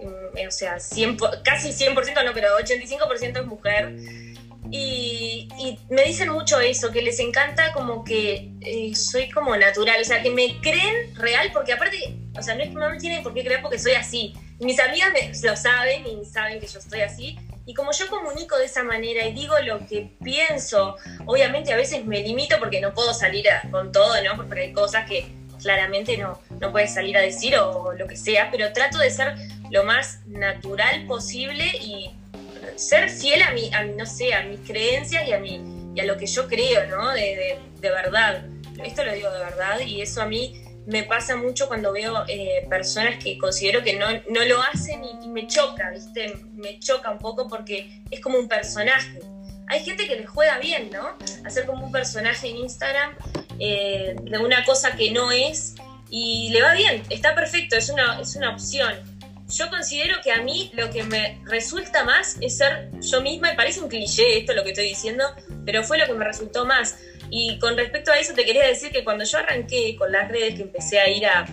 mm, 0.00 0.48
o 0.48 0.50
sea, 0.50 0.78
casi 1.44 1.68
100%, 1.68 2.24
no, 2.24 2.32
pero 2.32 2.48
85% 2.58 3.40
es 3.40 3.46
mujer. 3.46 3.94
Y, 4.74 5.78
me 5.90 6.04
dicen 6.04 6.30
mucho 6.30 6.58
eso, 6.58 6.90
que 6.90 7.02
les 7.02 7.20
encanta 7.20 7.72
como 7.72 8.02
que 8.02 8.50
eh, 8.62 8.94
soy 8.94 9.28
como 9.28 9.54
natural, 9.54 10.00
o 10.00 10.04
sea, 10.04 10.22
que 10.22 10.30
me 10.30 10.58
creen 10.60 11.14
real, 11.14 11.50
porque 11.52 11.74
aparte, 11.74 12.16
o 12.36 12.42
sea, 12.42 12.54
no 12.54 12.62
es 12.62 12.70
que 12.70 12.74
no 12.74 12.88
me 12.88 12.98
tienen 12.98 13.22
por 13.22 13.34
qué 13.34 13.44
creer 13.44 13.60
porque 13.60 13.78
soy 13.78 13.92
así. 13.92 14.34
Mis 14.60 14.80
amigas 14.80 15.12
lo 15.42 15.56
saben 15.56 16.06
y 16.06 16.24
saben 16.24 16.58
que 16.58 16.66
yo 16.66 16.78
estoy 16.78 17.02
así. 17.02 17.38
Y 17.66 17.74
como 17.74 17.92
yo 17.92 18.08
comunico 18.08 18.56
de 18.56 18.64
esa 18.64 18.82
manera 18.82 19.26
y 19.26 19.34
digo 19.34 19.54
lo 19.60 19.86
que 19.86 20.10
pienso, 20.24 20.96
obviamente 21.26 21.72
a 21.72 21.76
veces 21.76 22.04
me 22.06 22.22
limito 22.22 22.56
porque 22.58 22.80
no 22.80 22.94
puedo 22.94 23.12
salir 23.12 23.44
con 23.70 23.92
todo, 23.92 24.22
¿no? 24.24 24.36
Porque 24.36 24.60
hay 24.62 24.72
cosas 24.72 25.06
que 25.06 25.26
claramente 25.60 26.16
no, 26.16 26.40
no 26.60 26.72
puedes 26.72 26.94
salir 26.94 27.16
a 27.16 27.20
decir 27.20 27.56
o 27.58 27.92
lo 27.92 28.06
que 28.06 28.16
sea, 28.16 28.50
pero 28.50 28.72
trato 28.72 28.98
de 28.98 29.10
ser 29.10 29.34
lo 29.70 29.84
más 29.84 30.20
natural 30.26 31.06
posible 31.06 31.66
y 31.80 32.10
ser 32.76 33.10
fiel 33.10 33.42
a 33.42 33.52
mi, 33.52 33.72
a 33.72 33.84
no 33.84 34.06
sé, 34.06 34.34
a 34.34 34.42
mis 34.44 34.60
creencias 34.60 35.26
y 35.26 35.32
a, 35.32 35.38
mi, 35.38 35.62
y 35.94 36.00
a 36.00 36.04
lo 36.04 36.16
que 36.16 36.26
yo 36.26 36.46
creo, 36.48 36.86
¿no? 36.86 37.12
De, 37.12 37.58
verdad. 37.80 38.44
Esto 38.84 39.04
lo 39.04 39.12
digo 39.12 39.30
de 39.30 39.38
verdad 39.38 39.80
y 39.80 40.00
eso 40.00 40.22
a 40.22 40.26
mí 40.26 40.64
me 40.86 41.02
pasa 41.02 41.36
mucho 41.36 41.68
cuando 41.68 41.92
veo 41.92 42.24
eh, 42.28 42.66
personas 42.70 43.22
que 43.22 43.36
considero 43.38 43.82
que 43.82 43.96
no, 43.96 44.06
no 44.30 44.44
lo 44.44 44.62
hacen 44.62 45.02
y, 45.04 45.28
me 45.28 45.46
choca, 45.46 45.90
¿viste? 45.90 46.34
Me 46.52 46.78
choca 46.78 47.10
un 47.10 47.18
poco 47.18 47.48
porque 47.48 48.02
es 48.10 48.20
como 48.20 48.38
un 48.38 48.48
personaje. 48.48 49.20
Hay 49.68 49.84
gente 49.84 50.06
que 50.06 50.16
le 50.16 50.26
juega 50.26 50.58
bien, 50.58 50.90
¿no? 50.92 51.16
Hacer 51.44 51.66
como 51.66 51.86
un 51.86 51.92
personaje 51.92 52.48
en 52.48 52.56
Instagram 52.56 53.16
eh, 53.58 54.14
de 54.20 54.38
una 54.38 54.64
cosa 54.64 54.92
que 54.96 55.10
no 55.10 55.32
es 55.32 55.74
y 56.10 56.50
le 56.50 56.62
va 56.62 56.74
bien, 56.74 57.02
está 57.08 57.34
perfecto, 57.34 57.76
es 57.76 57.88
una, 57.88 58.20
es 58.20 58.36
una 58.36 58.50
opción 58.50 59.11
yo 59.52 59.68
considero 59.70 60.16
que 60.22 60.32
a 60.32 60.42
mí 60.42 60.70
lo 60.74 60.90
que 60.90 61.02
me 61.02 61.40
resulta 61.44 62.04
más 62.04 62.36
es 62.40 62.58
ser 62.58 62.90
yo 63.00 63.20
misma, 63.20 63.52
y 63.52 63.56
parece 63.56 63.80
un 63.80 63.88
cliché 63.88 64.38
esto 64.38 64.54
lo 64.54 64.64
que 64.64 64.70
estoy 64.70 64.88
diciendo, 64.88 65.24
pero 65.64 65.84
fue 65.84 65.98
lo 65.98 66.06
que 66.06 66.14
me 66.14 66.24
resultó 66.24 66.64
más. 66.64 66.96
Y 67.30 67.58
con 67.58 67.76
respecto 67.76 68.12
a 68.12 68.18
eso 68.18 68.34
te 68.34 68.44
quería 68.44 68.66
decir 68.66 68.90
que 68.90 69.04
cuando 69.04 69.24
yo 69.24 69.38
arranqué 69.38 69.96
con 69.96 70.10
las 70.12 70.28
redes, 70.28 70.54
que 70.54 70.62
empecé 70.62 71.00
a 71.00 71.08
ir 71.08 71.26
a, 71.26 71.46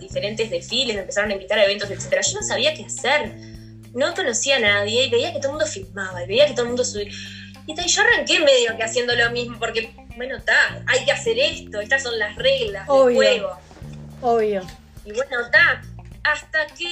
diferentes 0.00 0.48
desfiles, 0.48 0.94
me 0.94 1.02
empezaron 1.02 1.30
a 1.30 1.34
invitar 1.34 1.58
a 1.58 1.64
eventos, 1.64 1.90
etcétera, 1.90 2.22
yo 2.22 2.40
no 2.40 2.42
sabía 2.42 2.72
qué 2.72 2.86
hacer. 2.86 3.34
No 3.92 4.14
conocía 4.14 4.56
a 4.56 4.60
nadie 4.60 5.04
y 5.04 5.10
veía 5.10 5.30
que 5.30 5.40
todo 5.40 5.48
el 5.48 5.58
mundo 5.58 5.66
filmaba 5.66 6.24
y 6.24 6.26
veía 6.26 6.46
que 6.46 6.52
todo 6.52 6.62
el 6.62 6.68
mundo 6.68 6.84
subía. 6.86 7.12
Y 7.66 7.74
yo 7.74 8.02
arranqué 8.02 8.40
medio 8.40 8.74
que 8.78 8.82
haciendo 8.82 9.14
lo 9.14 9.30
mismo, 9.30 9.58
porque, 9.58 9.90
bueno, 10.16 10.38
está, 10.38 10.82
hay 10.86 11.04
que 11.04 11.12
hacer 11.12 11.38
esto, 11.38 11.82
estas 11.82 12.02
son 12.02 12.18
las 12.18 12.34
reglas 12.36 12.86
del 12.86 13.14
juego. 13.14 13.58
Obvio. 14.22 14.62
Y 15.04 15.12
bueno, 15.12 15.40
está, 15.44 15.82
hasta 16.32 16.66
que 16.66 16.88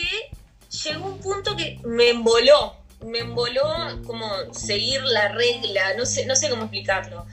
llegó 0.84 1.06
un 1.06 1.20
punto 1.20 1.56
que 1.56 1.78
me 1.84 2.10
emboló, 2.10 2.76
me 3.04 3.20
emboló 3.20 3.64
como 4.04 4.28
seguir 4.52 5.02
la 5.02 5.28
regla, 5.28 5.94
no 5.96 6.06
sé, 6.06 6.26
no 6.26 6.36
sé 6.36 6.48
cómo 6.48 6.62
explicarlo. 6.62 7.26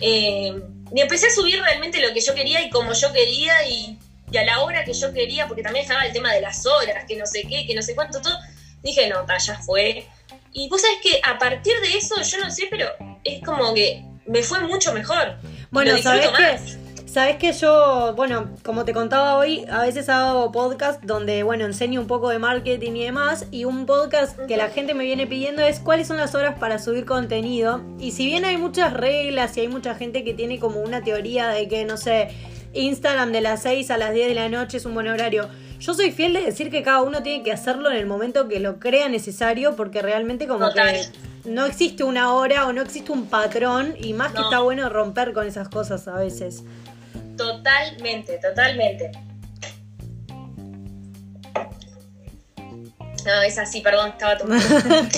Eh, 0.00 0.54
y 0.92 1.00
empecé 1.00 1.28
a 1.28 1.30
subir 1.30 1.60
realmente 1.60 2.00
lo 2.00 2.12
que 2.12 2.20
yo 2.20 2.34
quería 2.34 2.62
y 2.62 2.70
como 2.70 2.92
yo 2.92 3.12
quería 3.12 3.68
y, 3.68 3.98
a 4.36 4.44
la 4.44 4.60
hora 4.60 4.84
que 4.84 4.92
yo 4.92 5.12
quería, 5.12 5.46
porque 5.46 5.62
también 5.62 5.84
estaba 5.84 6.04
el 6.06 6.12
tema 6.12 6.32
de 6.32 6.40
las 6.40 6.64
horas, 6.64 7.04
que 7.06 7.16
no 7.16 7.26
sé 7.26 7.42
qué, 7.48 7.66
que 7.66 7.74
no 7.74 7.82
sé 7.82 7.94
cuánto, 7.94 8.20
todo. 8.20 8.38
Dije, 8.82 9.08
no, 9.08 9.26
ya 9.26 9.58
fue. 9.58 10.06
Y 10.52 10.68
vos 10.68 10.80
sabés 10.80 10.98
que 11.02 11.20
a 11.22 11.38
partir 11.38 11.74
de 11.80 11.96
eso, 11.96 12.20
yo 12.22 12.38
no 12.38 12.50
sé, 12.50 12.68
pero 12.70 12.88
es 13.24 13.42
como 13.44 13.74
que 13.74 14.04
me 14.26 14.42
fue 14.42 14.60
mucho 14.60 14.92
mejor. 14.92 15.36
Bueno, 15.70 15.98
¿sabés 15.98 16.28
qué? 16.28 16.89
Sabes 17.10 17.38
que 17.38 17.52
yo, 17.52 18.14
bueno, 18.14 18.50
como 18.62 18.84
te 18.84 18.92
contaba 18.92 19.36
hoy, 19.36 19.64
a 19.68 19.82
veces 19.82 20.08
hago 20.08 20.52
podcast 20.52 21.02
donde, 21.02 21.42
bueno, 21.42 21.64
enseño 21.64 22.00
un 22.00 22.06
poco 22.06 22.28
de 22.28 22.38
marketing 22.38 22.92
y 22.92 23.04
demás. 23.06 23.46
Y 23.50 23.64
un 23.64 23.84
podcast 23.84 24.38
que 24.46 24.56
la 24.56 24.68
gente 24.68 24.94
me 24.94 25.02
viene 25.02 25.26
pidiendo 25.26 25.60
es 25.60 25.80
cuáles 25.80 26.06
son 26.06 26.18
las 26.18 26.36
horas 26.36 26.56
para 26.60 26.78
subir 26.78 27.06
contenido. 27.06 27.80
Y 27.98 28.12
si 28.12 28.26
bien 28.26 28.44
hay 28.44 28.58
muchas 28.58 28.92
reglas 28.92 29.56
y 29.56 29.62
hay 29.62 29.66
mucha 29.66 29.96
gente 29.96 30.22
que 30.22 30.34
tiene 30.34 30.60
como 30.60 30.82
una 30.82 31.02
teoría 31.02 31.48
de 31.48 31.66
que, 31.66 31.84
no 31.84 31.96
sé, 31.96 32.28
Instagram 32.74 33.32
de 33.32 33.40
las 33.40 33.62
6 33.62 33.90
a 33.90 33.98
las 33.98 34.14
10 34.14 34.28
de 34.28 34.34
la 34.36 34.48
noche 34.48 34.76
es 34.76 34.86
un 34.86 34.94
buen 34.94 35.08
horario. 35.08 35.48
Yo 35.80 35.94
soy 35.94 36.12
fiel 36.12 36.34
de 36.34 36.42
decir 36.42 36.70
que 36.70 36.84
cada 36.84 37.02
uno 37.02 37.24
tiene 37.24 37.42
que 37.42 37.50
hacerlo 37.50 37.90
en 37.90 37.96
el 37.96 38.06
momento 38.06 38.46
que 38.46 38.60
lo 38.60 38.78
crea 38.78 39.08
necesario, 39.08 39.74
porque 39.74 40.00
realmente 40.00 40.46
como 40.46 40.70
que 40.72 41.06
no 41.44 41.66
existe 41.66 42.04
una 42.04 42.34
hora 42.34 42.68
o 42.68 42.72
no 42.72 42.82
existe 42.82 43.10
un 43.10 43.26
patrón, 43.26 43.94
y 43.98 44.12
más 44.12 44.30
que 44.30 44.42
está 44.42 44.60
bueno 44.60 44.88
romper 44.90 45.32
con 45.32 45.48
esas 45.48 45.68
cosas 45.68 46.06
a 46.06 46.14
veces. 46.14 46.62
Totalmente, 47.40 48.36
totalmente. 48.36 49.10
No, 53.24 53.42
es 53.42 53.56
así, 53.56 53.80
perdón, 53.80 54.10
estaba 54.10 54.36
tomando. 54.36 54.62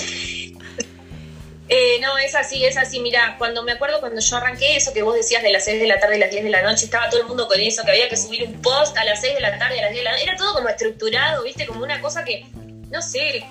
eh, 1.67 1.99
no, 1.99 2.17
es 2.17 2.33
así, 2.35 2.63
es 2.63 2.77
así. 2.77 3.01
Mira, 3.01 3.35
cuando 3.37 3.61
me 3.63 3.73
acuerdo 3.73 3.99
cuando 3.99 4.21
yo 4.21 4.37
arranqué 4.37 4.77
eso 4.77 4.93
que 4.93 5.03
vos 5.03 5.15
decías 5.15 5.43
de 5.43 5.51
las 5.51 5.65
6 5.65 5.81
de 5.81 5.87
la 5.87 5.99
tarde 5.99 6.15
a 6.15 6.19
las 6.19 6.31
10 6.31 6.45
de 6.45 6.49
la 6.49 6.61
noche, 6.61 6.85
estaba 6.85 7.09
todo 7.09 7.19
el 7.19 7.27
mundo 7.27 7.45
con 7.49 7.59
eso, 7.59 7.83
que 7.83 7.91
había 7.91 8.07
que 8.07 8.15
subir 8.15 8.47
un 8.47 8.61
post 8.61 8.95
a 8.97 9.03
las 9.03 9.19
6 9.19 9.35
de 9.35 9.41
la 9.41 9.57
tarde 9.59 9.79
a 9.79 9.83
las 9.83 9.91
10 9.91 10.01
de 10.01 10.03
la 10.05 10.11
noche. 10.11 10.23
Era 10.23 10.37
todo 10.37 10.53
como 10.53 10.69
estructurado, 10.69 11.43
¿viste? 11.43 11.67
Como 11.67 11.83
una 11.83 11.99
cosa 11.99 12.23
que, 12.23 12.45
no 12.89 13.01
sé, 13.01 13.45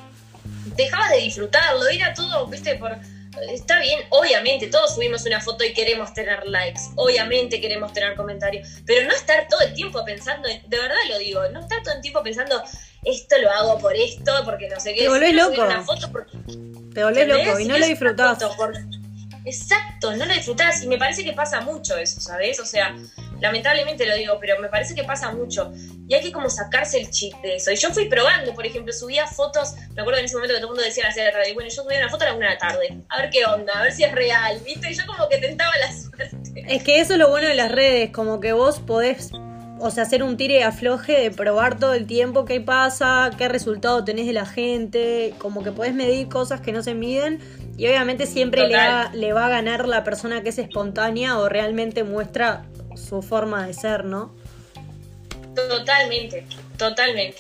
dejabas 0.77 1.11
de 1.11 1.19
disfrutarlo. 1.19 1.87
Era 1.89 2.15
todo, 2.15 2.47
¿viste? 2.47 2.77
Por 2.77 2.97
está 3.51 3.81
bien, 3.81 4.01
obviamente, 4.11 4.67
todos 4.69 4.95
subimos 4.95 5.25
una 5.27 5.41
foto 5.41 5.65
y 5.65 5.73
queremos 5.73 6.13
tener 6.15 6.47
likes, 6.47 6.83
obviamente 6.97 7.61
queremos 7.61 7.93
tener 7.93 8.15
comentarios, 8.15 8.69
pero 8.87 9.07
no 9.07 9.15
estar 9.15 9.47
todo 9.49 9.61
el 9.61 9.75
tiempo 9.75 10.05
pensando, 10.05 10.49
de 10.49 10.79
verdad 10.79 10.97
lo 11.09 11.19
digo, 11.19 11.49
no 11.51 11.61
estar 11.61 11.83
todo 11.83 11.95
el 11.95 12.01
tiempo 12.01 12.23
pensando, 12.23 12.63
esto 13.05 13.37
lo 13.39 13.51
hago 13.51 13.79
por 13.79 13.97
esto, 13.97 14.33
porque 14.45 14.69
no 14.69 14.79
sé 14.79 14.95
qué. 14.95 15.03
Te 15.03 15.09
volvés 15.09 15.35
loco. 15.35 15.63
Una 15.63 15.83
foto 15.83 16.09
Te 16.95 17.03
volvés 17.03 17.29
loco 17.29 17.59
y 17.59 17.65
no 17.65 17.79
lo 17.79 17.87
disfrutás. 17.87 18.39
Exacto, 19.45 20.15
no 20.17 20.25
lo 20.25 20.35
disfrutás 20.35 20.83
y 20.83 20.87
me 20.87 20.99
parece 20.99 21.25
que 21.25 21.33
pasa 21.33 21.61
mucho 21.61 21.97
eso, 21.97 22.21
¿sabes? 22.21 22.61
O 22.61 22.65
sea, 22.65 22.95
lamentablemente 23.41 24.07
lo 24.07 24.17
digo, 24.17 24.39
pero 24.41 24.61
me 24.61 24.69
parece 24.69 24.95
que 24.95 25.05
pasa 25.05 25.33
mucho 25.33 25.73
y 26.09 26.15
hay 26.15 26.23
que 26.23 26.33
como 26.33 26.49
sacarse 26.49 27.01
el 27.01 27.11
chip 27.11 27.35
de 27.43 27.57
eso. 27.57 27.73
Y 27.73 27.77
yo 27.77 27.91
fui 27.91 28.09
probando, 28.09 28.55
por 28.55 28.65
ejemplo, 28.67 28.93
subía 28.93 29.27
fotos, 29.27 29.75
me 29.95 30.03
acuerdo 30.03 30.21
en 30.21 30.27
ese 30.27 30.35
momento 30.37 30.55
que 30.55 30.61
todo 30.61 30.71
el 30.71 30.75
mundo 30.77 30.85
decía 30.85 31.05
la 31.05 31.13
serie 31.13 31.33
de 31.33 31.55
bueno, 31.55 31.69
yo 31.69 31.83
subía 31.83 31.99
una 31.99 32.09
foto 32.09 32.25
a 32.25 32.29
la 32.29 32.35
una 32.35 32.49
de 32.49 32.55
la 32.55 32.59
tarde, 32.59 32.99
a 33.09 33.21
ver 33.21 33.31
qué 33.31 33.45
onda, 33.45 33.73
a 33.79 33.83
ver 33.83 33.93
si 33.93 34.05
es 34.05 34.13
real, 34.13 34.61
¿viste? 34.65 34.91
Y 34.91 34.95
yo 34.95 35.03
como 35.07 35.29
que 35.29 35.39
tentaba 35.39 35.73
la 35.79 35.93
suerte. 35.93 36.31
Es 36.69 36.83
que 36.85 37.01
eso 37.01 37.15
es 37.15 37.19
lo 37.19 37.29
bueno 37.29 37.49
de 37.49 37.55
las 37.55 37.71
redes, 37.71 38.11
como 38.11 38.41
que 38.41 38.53
vos 38.53 38.79
podés 38.79 39.31
o 39.83 39.91
sea, 39.91 40.05
hacer 40.05 40.23
un 40.23 40.37
tire 40.37 40.61
y 40.61 40.63
afloje 40.63 41.21
de 41.21 41.31
probar 41.33 41.79
todo 41.79 41.95
el 41.95 42.07
tiempo 42.07 42.45
qué 42.45 42.61
pasa, 42.61 43.31
qué 43.37 43.49
resultado 43.49 44.05
tenés 44.05 44.27
de 44.27 44.33
la 44.33 44.47
gente, 44.47 45.35
como 45.39 45.65
que 45.65 45.73
podés 45.73 45.93
medir 45.93 46.29
cosas 46.29 46.61
que 46.61 46.71
no 46.71 46.85
se 46.85 46.95
miden 46.95 47.41
y 47.77 47.87
obviamente 47.87 48.27
siempre 48.27 48.69
le 48.69 48.77
va, 48.77 49.11
le 49.13 49.33
va, 49.33 49.47
a 49.47 49.49
ganar 49.49 49.89
la 49.89 50.05
persona 50.05 50.43
que 50.43 50.51
es 50.51 50.59
espontánea 50.59 51.39
o 51.39 51.49
realmente 51.49 52.05
muestra 52.05 52.65
su 52.95 53.23
forma 53.23 53.67
de 53.67 53.75
ser, 53.75 54.05
¿no? 54.05 54.35
Totalmente, 55.55 56.47
totalmente. 56.77 57.39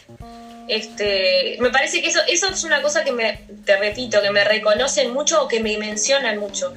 Este, 0.68 1.56
me 1.60 1.70
parece 1.70 2.00
que 2.00 2.08
eso, 2.08 2.20
eso 2.28 2.48
es 2.48 2.64
una 2.64 2.82
cosa 2.82 3.04
que 3.04 3.12
me, 3.12 3.44
te 3.64 3.76
repito, 3.76 4.22
que 4.22 4.30
me 4.30 4.44
reconocen 4.44 5.12
mucho 5.12 5.42
o 5.42 5.48
que 5.48 5.60
me 5.60 5.76
mencionan 5.76 6.38
mucho 6.38 6.72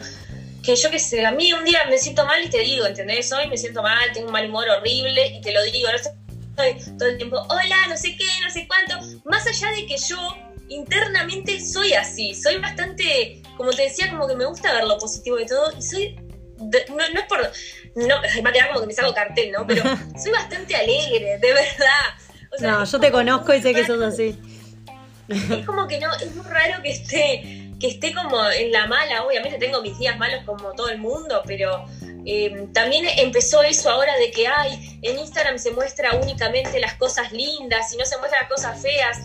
que 0.66 0.76
yo 0.76 0.90
qué 0.90 1.00
sé, 1.00 1.26
a 1.26 1.32
mí 1.32 1.54
un 1.54 1.64
día 1.64 1.86
me 1.90 1.98
siento 1.98 2.26
mal 2.26 2.44
y 2.44 2.50
te 2.50 2.60
digo, 2.60 2.86
¿entendés? 2.88 3.32
Hoy 3.32 3.48
me 3.48 3.56
siento 3.56 3.84
mal, 3.84 4.12
tengo 4.14 4.28
un 4.28 4.34
mal 4.34 4.50
humor 4.50 4.68
horrible 4.68 5.28
y 5.28 5.42
te 5.42 5.54
lo 5.54 5.64
digo, 5.64 5.88
no 5.90 5.96
estoy 5.96 6.96
todo 6.98 7.10
el 7.10 7.18
tiempo, 7.18 7.38
hola, 7.50 7.88
no 7.88 7.96
sé 7.96 8.18
qué, 8.18 8.26
no 8.44 8.50
sé 8.50 8.68
cuánto, 8.68 9.00
más 9.26 9.46
allá 9.46 9.70
de 9.72 9.86
que 9.86 9.96
yo 9.98 10.18
internamente 10.70 11.64
soy 11.64 11.94
así, 11.94 12.34
soy 12.34 12.58
bastante, 12.58 13.42
como 13.58 13.72
te 13.72 13.84
decía, 13.84 14.10
como 14.10 14.28
que 14.28 14.36
me 14.36 14.46
gusta 14.46 14.74
ver 14.74 14.86
lo 14.86 14.98
positivo 14.98 15.38
de 15.38 15.46
todo 15.46 15.72
y 15.78 15.82
soy, 15.82 16.16
no, 16.58 17.04
es 17.04 17.26
por, 17.28 17.40
no, 17.96 18.16
va 18.44 18.50
a 18.50 18.54
quedar 18.54 18.68
como 18.70 18.82
que 18.82 18.88
me 18.88 18.94
salgo 18.94 19.14
cartel, 19.14 19.52
¿no? 19.52 19.66
Pero 19.68 19.84
soy 20.22 20.32
bastante 20.32 20.76
alegre, 20.76 21.38
de 21.40 21.54
verdad. 21.54 22.60
no, 22.60 22.84
yo 22.86 23.00
te 23.00 23.12
conozco 23.12 23.54
y 23.54 23.62
sé 23.62 23.74
que 23.74 23.86
sos 23.86 24.02
así. 24.02 24.40
Es 25.28 25.66
como 25.66 25.88
que 25.88 26.00
no, 26.00 26.14
es 26.16 26.36
muy 26.36 26.46
raro 26.46 26.84
que 26.84 26.92
esté 26.92 27.66
que 27.80 27.88
esté 27.88 28.14
como 28.14 28.50
en 28.52 28.72
la 28.72 28.88
mala, 28.88 29.24
obviamente 29.24 29.58
tengo 29.58 29.82
mis 29.82 29.98
días 29.98 30.18
malos 30.18 30.44
como 30.46 30.72
todo 30.74 30.90
el 30.90 30.98
mundo, 30.98 31.42
pero 31.46 31.86
eh, 32.26 32.68
también 32.74 33.06
empezó 33.18 33.64
eso 33.64 33.90
ahora 33.90 34.16
de 34.18 34.32
que 34.32 34.48
hay, 34.48 35.00
en 35.02 35.20
Instagram 35.20 35.60
se 35.60 35.72
muestra 35.72 36.16
únicamente 36.16 36.80
las 36.80 36.96
cosas 36.96 37.32
lindas 37.32 37.94
y 37.94 37.98
no 37.98 38.06
se 38.06 38.18
muestran 38.18 38.44
las 38.44 38.52
cosas 38.52 38.82
feas. 38.82 39.18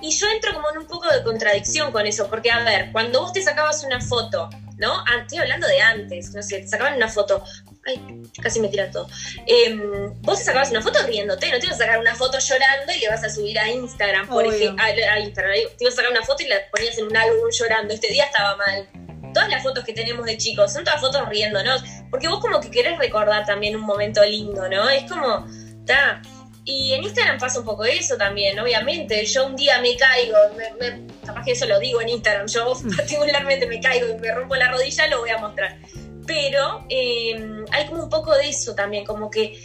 Y 0.00 0.10
yo 0.10 0.26
entro 0.28 0.54
como 0.54 0.70
en 0.70 0.78
un 0.78 0.86
poco 0.86 1.08
de 1.12 1.22
contradicción 1.22 1.92
con 1.92 2.06
eso, 2.06 2.28
porque 2.28 2.50
a 2.50 2.62
ver, 2.62 2.92
cuando 2.92 3.20
vos 3.20 3.32
te 3.32 3.42
sacabas 3.42 3.82
una 3.84 4.00
foto, 4.00 4.48
¿no? 4.78 4.92
Ah, 4.92 5.20
estoy 5.22 5.38
hablando 5.38 5.66
de 5.66 5.80
antes, 5.80 6.32
no 6.34 6.42
sé, 6.42 6.60
te 6.60 6.68
sacaban 6.68 6.94
una 6.94 7.08
foto, 7.08 7.42
ay, 7.84 8.22
casi 8.40 8.60
me 8.60 8.68
tira 8.68 8.90
todo. 8.90 9.08
Em, 9.46 10.14
vos 10.22 10.38
te 10.38 10.44
sacabas 10.44 10.70
una 10.70 10.82
foto 10.82 11.00
riéndote, 11.06 11.50
no 11.50 11.58
te 11.58 11.66
ibas 11.66 11.80
a 11.80 11.84
sacar 11.84 11.98
una 11.98 12.14
foto 12.14 12.38
llorando 12.38 12.92
y 12.92 13.00
le 13.00 13.08
vas 13.08 13.24
a 13.24 13.30
subir 13.30 13.58
a 13.58 13.68
Instagram, 13.68 14.28
por 14.28 14.46
ejemplo, 14.46 14.82
a, 14.82 15.18
Instagram, 15.20 15.52
te 15.76 15.84
ibas 15.84 15.94
a 15.94 15.96
sacar 15.96 16.12
una 16.12 16.22
foto 16.22 16.42
y 16.44 16.46
la 16.46 16.56
ponías 16.70 16.96
en 16.98 17.06
un 17.06 17.16
álbum 17.16 17.50
llorando, 17.50 17.94
este 17.94 18.08
día 18.08 18.24
estaba 18.24 18.56
mal. 18.56 18.88
Todas 19.34 19.50
las 19.50 19.62
fotos 19.62 19.84
que 19.84 19.92
tenemos 19.92 20.24
de 20.24 20.38
chicos 20.38 20.72
son 20.72 20.84
todas 20.84 21.00
fotos 21.00 21.28
riéndonos, 21.28 21.82
porque 22.10 22.28
vos 22.28 22.40
como 22.40 22.60
que 22.60 22.70
querés 22.70 22.98
recordar 22.98 23.44
también 23.46 23.76
un 23.76 23.82
momento 23.82 24.24
lindo, 24.24 24.68
¿no? 24.68 24.88
Es 24.88 25.10
como, 25.10 25.46
está 25.80 26.22
y 26.68 26.92
en 26.92 27.02
Instagram 27.02 27.38
pasa 27.38 27.60
un 27.60 27.64
poco 27.64 27.86
eso 27.86 28.18
también, 28.18 28.58
obviamente. 28.58 29.24
Yo 29.24 29.46
un 29.46 29.56
día 29.56 29.80
me 29.80 29.96
caigo, 29.96 30.36
me, 30.78 31.06
capaz 31.24 31.42
que 31.42 31.52
eso 31.52 31.64
lo 31.64 31.80
digo 31.80 32.02
en 32.02 32.10
Instagram, 32.10 32.46
yo 32.46 32.74
particularmente 32.96 33.66
me 33.66 33.80
caigo 33.80 34.06
y 34.06 34.18
me 34.18 34.30
rompo 34.34 34.54
la 34.54 34.70
rodilla, 34.70 35.06
lo 35.06 35.20
voy 35.20 35.30
a 35.30 35.38
mostrar. 35.38 35.78
Pero 36.26 36.84
em, 36.90 37.64
hay 37.70 37.86
como 37.86 38.02
un 38.02 38.10
poco 38.10 38.34
de 38.34 38.50
eso 38.50 38.74
también, 38.74 39.06
como 39.06 39.30
que 39.30 39.58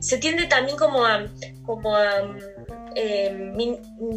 se 0.00 0.16
tiende 0.16 0.46
también 0.46 0.78
como 0.78 1.04
a, 1.04 1.26
como 1.66 1.94
a 1.94 2.22
em, 2.94 3.54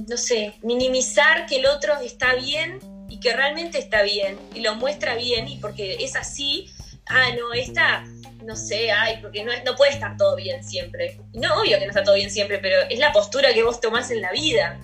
no 0.07 0.15
sé, 0.15 0.53
minimizar 0.61 1.45
que 1.45 1.57
el 1.57 1.65
otro 1.65 1.99
está 1.99 2.35
bien 2.35 2.79
y 3.09 3.19
que 3.19 3.33
realmente 3.33 3.79
está 3.79 4.01
bien 4.03 4.39
y 4.55 4.61
lo 4.61 4.75
muestra 4.75 5.15
bien 5.15 5.49
y 5.49 5.57
porque 5.57 5.97
es 5.99 6.15
así, 6.15 6.69
ah, 7.05 7.31
no, 7.37 7.51
esta 7.51 8.05
no 8.43 8.55
sé, 8.55 8.91
ay, 8.91 9.19
porque 9.21 9.43
no, 9.43 9.51
no 9.65 9.75
puede 9.75 9.91
estar 9.91 10.17
todo 10.17 10.35
bien 10.35 10.63
siempre. 10.63 11.19
No, 11.33 11.61
obvio 11.61 11.77
que 11.77 11.85
no 11.85 11.91
está 11.91 12.03
todo 12.03 12.15
bien 12.15 12.31
siempre, 12.31 12.59
pero 12.59 12.77
es 12.89 12.99
la 12.99 13.11
postura 13.11 13.53
que 13.53 13.63
vos 13.63 13.79
tomás 13.81 14.11
en 14.11 14.21
la 14.21 14.31
vida. 14.31 14.79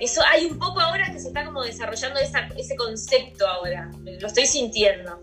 Eso 0.00 0.22
hay 0.26 0.46
un 0.46 0.58
poco 0.58 0.80
ahora 0.80 1.10
que 1.12 1.18
se 1.20 1.28
está 1.28 1.44
como 1.44 1.62
desarrollando 1.62 2.20
ese 2.20 2.76
concepto 2.76 3.46
ahora. 3.46 3.90
Lo 4.20 4.26
estoy 4.26 4.46
sintiendo. 4.46 5.20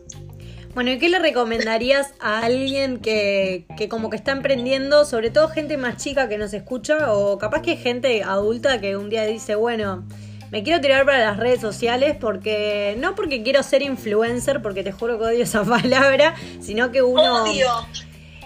Bueno, 0.74 0.92
¿y 0.92 1.00
qué 1.00 1.10
le 1.10 1.20
recomendarías 1.20 2.14
a 2.22 2.40
alguien 2.40 3.00
que, 3.00 3.66
que, 3.76 3.90
como 3.90 4.10
que 4.10 4.16
está 4.16 4.32
emprendiendo, 4.32 5.04
sobre 5.04 5.30
todo 5.30 5.50
gente 5.50 5.76
más 5.76 5.98
chica 5.98 6.30
que 6.30 6.38
nos 6.38 6.54
escucha, 6.54 7.14
o 7.14 7.38
capaz 7.38 7.62
que 7.62 7.76
gente 7.76 8.24
adulta 8.24 8.80
que 8.80 8.96
un 8.96 9.10
día 9.10 9.26
dice, 9.26 9.56
bueno, 9.56 10.08
me 10.52 10.64
quiero 10.64 10.82
tirar 10.82 11.06
para 11.06 11.20
las 11.20 11.38
redes 11.38 11.62
sociales 11.62 12.16
porque 12.20 12.96
no 13.00 13.16
porque 13.16 13.42
quiero 13.42 13.64
ser 13.64 13.82
influencer, 13.82 14.62
porque 14.62 14.84
te 14.84 14.92
juro 14.92 15.18
que 15.18 15.26
odio 15.26 15.44
esa 15.44 15.64
palabra, 15.66 16.36
sino 16.60 16.92
que 16.92 17.02
uno 17.02 17.46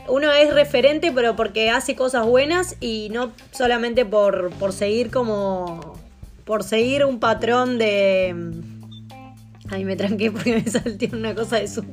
uno 0.08 0.32
es 0.32 0.54
referente, 0.54 1.12
pero 1.12 1.36
porque 1.36 1.72
hace 1.72 1.96
cosas 1.96 2.28
buenas 2.28 2.76
y 2.80 3.10
no 3.12 3.32
solamente 3.52 4.06
por, 4.06 4.52
por 4.52 4.72
seguir 4.72 5.10
como 5.10 5.98
por 6.46 6.64
seguir 6.64 7.06
un 7.06 7.20
patrón 7.20 7.80
de 7.80 8.36
Ay, 9.70 9.84
me 9.84 9.96
tranqué 9.96 10.32
porque 10.32 10.54
me 10.54 10.64
salté 10.72 11.10
una 11.12 11.34
cosa 11.34 11.58
de 11.58 11.68
su. 11.68 11.84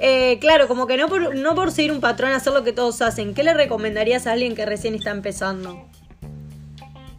Eh, 0.00 0.38
claro, 0.40 0.68
como 0.68 0.86
que 0.86 0.96
no 0.96 1.08
por, 1.08 1.36
no 1.36 1.54
por 1.54 1.70
seguir 1.70 1.92
un 1.92 2.00
patrón, 2.00 2.32
hacer 2.32 2.52
lo 2.52 2.64
que 2.64 2.72
todos 2.72 3.00
hacen. 3.00 3.34
¿Qué 3.34 3.42
le 3.42 3.54
recomendarías 3.54 4.26
a 4.26 4.32
alguien 4.32 4.54
que 4.54 4.66
recién 4.66 4.94
está 4.94 5.10
empezando? 5.10 5.86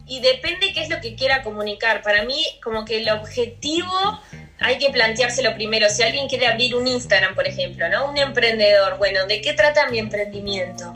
Y 0.08 0.20
depende 0.20 0.72
qué 0.72 0.82
es 0.82 0.88
lo 0.88 1.00
que 1.00 1.14
quiera 1.14 1.42
comunicar. 1.42 2.02
Para 2.02 2.24
mí, 2.24 2.44
como 2.62 2.84
que 2.84 2.98
el 2.98 3.10
objetivo 3.10 4.20
hay 4.58 4.78
que 4.78 4.90
planteárselo 4.90 5.54
primero. 5.54 5.88
Si 5.88 6.02
alguien 6.02 6.28
quiere 6.28 6.46
abrir 6.46 6.74
un 6.74 6.86
Instagram, 6.86 7.34
por 7.34 7.46
ejemplo, 7.46 7.88
¿no? 7.88 8.10
Un 8.10 8.18
emprendedor, 8.18 8.98
bueno, 8.98 9.26
¿de 9.26 9.40
qué 9.40 9.52
trata 9.52 9.88
mi 9.90 9.98
emprendimiento? 9.98 10.94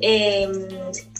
Em, 0.00 0.68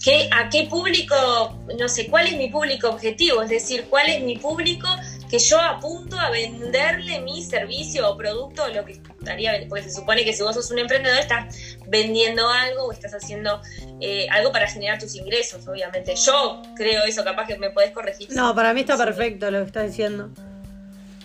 ¿qué, 0.03 0.29
¿A 0.33 0.49
qué 0.49 0.65
público, 0.65 1.59
no 1.79 1.89
sé, 1.89 2.07
cuál 2.07 2.27
es 2.27 2.37
mi 2.37 2.49
público 2.49 2.89
objetivo? 2.89 3.43
Es 3.43 3.51
decir, 3.51 3.87
¿cuál 3.91 4.09
es 4.09 4.23
mi 4.23 4.37
público 4.37 4.89
que 5.31 5.39
yo 5.39 5.61
apunto 5.61 6.19
a 6.19 6.31
venderle 6.31 7.21
mi 7.21 7.43
servicio 7.43 8.11
o 8.11 8.17
producto, 8.17 8.67
lo 8.69 8.85
que 8.85 8.93
estaría, 8.93 9.53
porque 9.69 9.85
se 9.85 9.93
supone 9.93 10.25
que 10.25 10.33
si 10.33 10.43
vos 10.43 10.55
sos 10.55 10.71
un 10.71 10.81
emprendedor 10.81 11.19
estás 11.19 11.57
vendiendo 11.87 12.49
algo 12.49 12.87
o 12.87 12.93
estás 12.93 13.15
haciendo 13.15 13.63
eh, 14.01 14.27
algo 14.31 14.51
para 14.51 14.69
generar 14.69 14.99
tus 14.99 15.15
ingresos, 15.15 15.67
obviamente. 15.69 16.15
Yo 16.17 16.63
creo 16.75 17.05
eso, 17.05 17.23
capaz 17.23 17.47
que 17.47 17.59
me 17.59 17.71
podés 17.71 17.93
corregir. 17.93 18.29
No, 18.33 18.55
para 18.55 18.75
mí 18.75 18.81
está 18.81 18.97
perfecto 18.97 19.51
lo 19.51 19.61
que 19.61 19.67
estás 19.67 19.87
diciendo. 19.87 20.31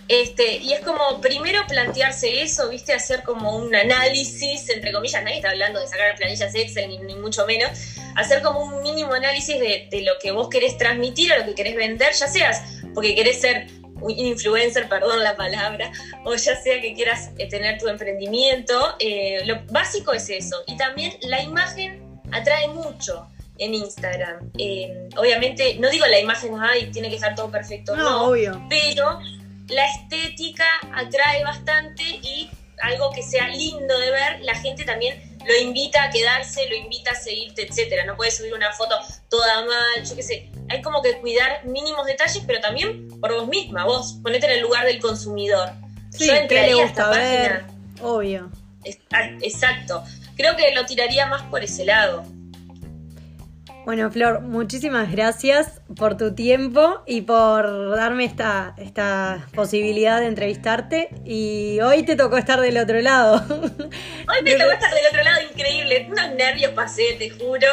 Este, 0.07 0.57
y 0.57 0.73
es 0.73 0.81
como 0.81 1.19
primero 1.19 1.65
plantearse 1.67 2.43
eso, 2.43 2.69
viste, 2.69 2.93
hacer 2.93 3.23
como 3.23 3.57
un 3.57 3.73
análisis, 3.73 4.69
entre 4.69 4.91
comillas, 4.91 5.23
nadie 5.23 5.37
está 5.37 5.49
hablando 5.49 5.79
de 5.79 5.87
sacar 5.87 6.15
planillas 6.15 6.53
Excel 6.53 6.89
ni, 6.89 6.99
ni 6.99 7.15
mucho 7.15 7.43
menos, 7.47 7.71
hacer 8.15 8.43
como 8.43 8.59
un 8.59 8.83
mínimo 8.83 9.13
análisis 9.13 9.59
de, 9.59 9.87
de, 9.89 10.01
lo 10.03 10.11
que 10.21 10.31
vos 10.31 10.47
querés 10.47 10.77
transmitir 10.77 11.33
o 11.33 11.39
lo 11.39 11.45
que 11.45 11.55
querés 11.55 11.75
vender, 11.75 12.13
ya 12.13 12.27
seas 12.27 12.61
porque 12.95 13.13
querés 13.13 13.41
ser 13.41 13.67
influencer, 14.09 14.87
perdón 14.89 15.23
la 15.23 15.35
palabra, 15.35 15.91
o 16.23 16.35
ya 16.35 16.55
sea 16.55 16.81
que 16.81 16.93
quieras 16.93 17.31
eh, 17.37 17.47
tener 17.47 17.77
tu 17.77 17.87
emprendimiento, 17.87 18.95
eh, 18.99 19.41
lo 19.45 19.61
básico 19.71 20.13
es 20.13 20.29
eso. 20.29 20.57
Y 20.67 20.77
también 20.77 21.13
la 21.21 21.41
imagen 21.41 22.19
atrae 22.31 22.67
mucho 22.69 23.27
en 23.57 23.73
Instagram. 23.73 24.51
Eh, 24.57 25.09
obviamente, 25.17 25.77
no 25.79 25.89
digo 25.89 26.05
la 26.07 26.19
imagen, 26.19 26.55
ay, 26.59 26.91
tiene 26.91 27.09
que 27.09 27.15
estar 27.15 27.35
todo 27.35 27.49
perfecto, 27.49 27.95
no, 27.95 28.29
obvio. 28.29 28.61
pero 28.69 29.19
la 29.67 29.85
estética 29.85 30.65
atrae 30.93 31.43
bastante 31.43 32.03
y 32.03 32.49
algo 32.81 33.11
que 33.11 33.23
sea 33.23 33.47
lindo 33.47 33.97
de 33.97 34.11
ver, 34.11 34.41
la 34.41 34.55
gente 34.55 34.83
también 34.83 35.34
lo 35.45 35.55
invita 35.61 36.03
a 36.03 36.09
quedarse, 36.09 36.67
lo 36.69 36.75
invita 36.75 37.11
a 37.11 37.15
seguirte, 37.15 37.67
etcétera. 37.67 38.05
No 38.05 38.15
puedes 38.15 38.37
subir 38.37 38.53
una 38.53 38.71
foto 38.73 38.95
toda 39.29 39.65
mal, 39.65 40.03
yo 40.03 40.15
qué 40.15 40.23
sé. 40.23 40.49
Hay 40.69 40.81
como 40.81 41.01
que 41.01 41.19
cuidar 41.19 41.65
mínimos 41.65 42.05
detalles, 42.05 42.43
pero 42.45 42.59
también 42.59 43.07
por 43.19 43.33
vos 43.33 43.47
misma, 43.47 43.85
vos 43.85 44.17
ponete 44.21 44.47
en 44.47 44.53
el 44.53 44.61
lugar 44.61 44.85
del 44.85 44.99
consumidor. 44.99 45.69
Sí, 46.09 46.27
yo 46.27 46.33
entraría 46.33 46.83
a 46.83 46.85
esta 46.85 47.09
página. 47.09 47.67
Obvio. 48.01 48.51
Exacto. 49.41 50.03
Creo 50.35 50.55
que 50.55 50.73
lo 50.73 50.85
tiraría 50.85 51.25
más 51.27 51.43
por 51.43 51.63
ese 51.63 51.85
lado. 51.85 52.25
Bueno, 53.85 54.09
Flor, 54.09 54.41
muchísimas 54.41 55.11
gracias 55.11 55.79
por 55.95 56.17
tu 56.17 56.33
tiempo 56.33 57.03
y 57.05 57.21
por 57.21 57.95
darme 57.95 58.25
esta, 58.25 58.73
esta 58.77 59.47
posibilidad 59.53 60.19
de 60.19 60.25
entrevistarte. 60.25 61.09
Y 61.23 61.79
hoy 61.81 62.01
te 62.01 62.15
tocó 62.15 62.37
estar 62.37 62.59
del 62.61 62.79
otro 62.79 62.99
lado. 63.01 63.45
Hoy 63.47 64.43
me 64.43 64.55
tocó 64.55 64.71
estar 64.71 64.91
del 64.91 65.05
otro 65.07 65.23
lado, 65.23 65.39
increíble. 65.51 66.07
Unos 66.09 66.31
nervios 66.31 66.71
pasé, 66.71 67.13
te 67.19 67.29
juro. 67.29 67.67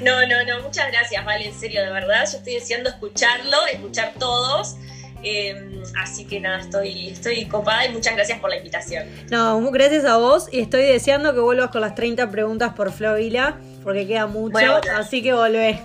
No, 0.00 0.26
no, 0.26 0.44
no, 0.44 0.64
muchas 0.64 0.90
gracias, 0.90 1.24
Vale, 1.24 1.46
en 1.46 1.54
serio, 1.54 1.80
de 1.82 1.92
verdad. 1.92 2.28
Yo 2.28 2.38
estoy 2.38 2.54
deseando 2.54 2.90
escucharlo, 2.90 3.64
escuchar 3.72 4.14
todos. 4.18 4.74
Em, 5.22 5.80
así 5.96 6.24
que 6.24 6.40
nada, 6.40 6.58
estoy, 6.58 7.10
estoy 7.10 7.46
copada 7.46 7.86
y 7.86 7.90
muchas 7.90 8.16
gracias 8.16 8.40
por 8.40 8.50
la 8.50 8.56
invitación. 8.56 9.06
No, 9.30 9.70
gracias 9.70 10.04
a 10.04 10.16
vos 10.16 10.48
y 10.50 10.60
estoy 10.60 10.82
deseando 10.82 11.32
que 11.32 11.38
vuelvas 11.38 11.70
con 11.70 11.82
las 11.82 11.94
30 11.94 12.28
preguntas 12.32 12.72
por 12.74 12.90
Flovila, 12.90 13.60
porque 13.82 14.06
queda 14.06 14.26
mucho, 14.26 14.58
así 14.96 15.22
que 15.22 15.32
volvé. 15.32 15.80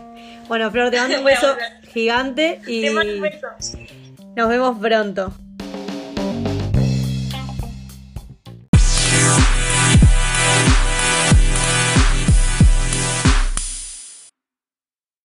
Bueno, 0.48 0.72
Flor, 0.72 0.92
te 0.92 0.98
mando 0.98 1.20
un 1.20 1.26
beso 1.26 1.56
gigante 1.92 2.62
y 2.68 2.82
te 2.82 2.92
mando 2.92 3.14
un 3.14 3.22
beso. 3.22 3.48
nos 4.36 4.50
vemos 4.50 4.78
pronto. 4.80 5.34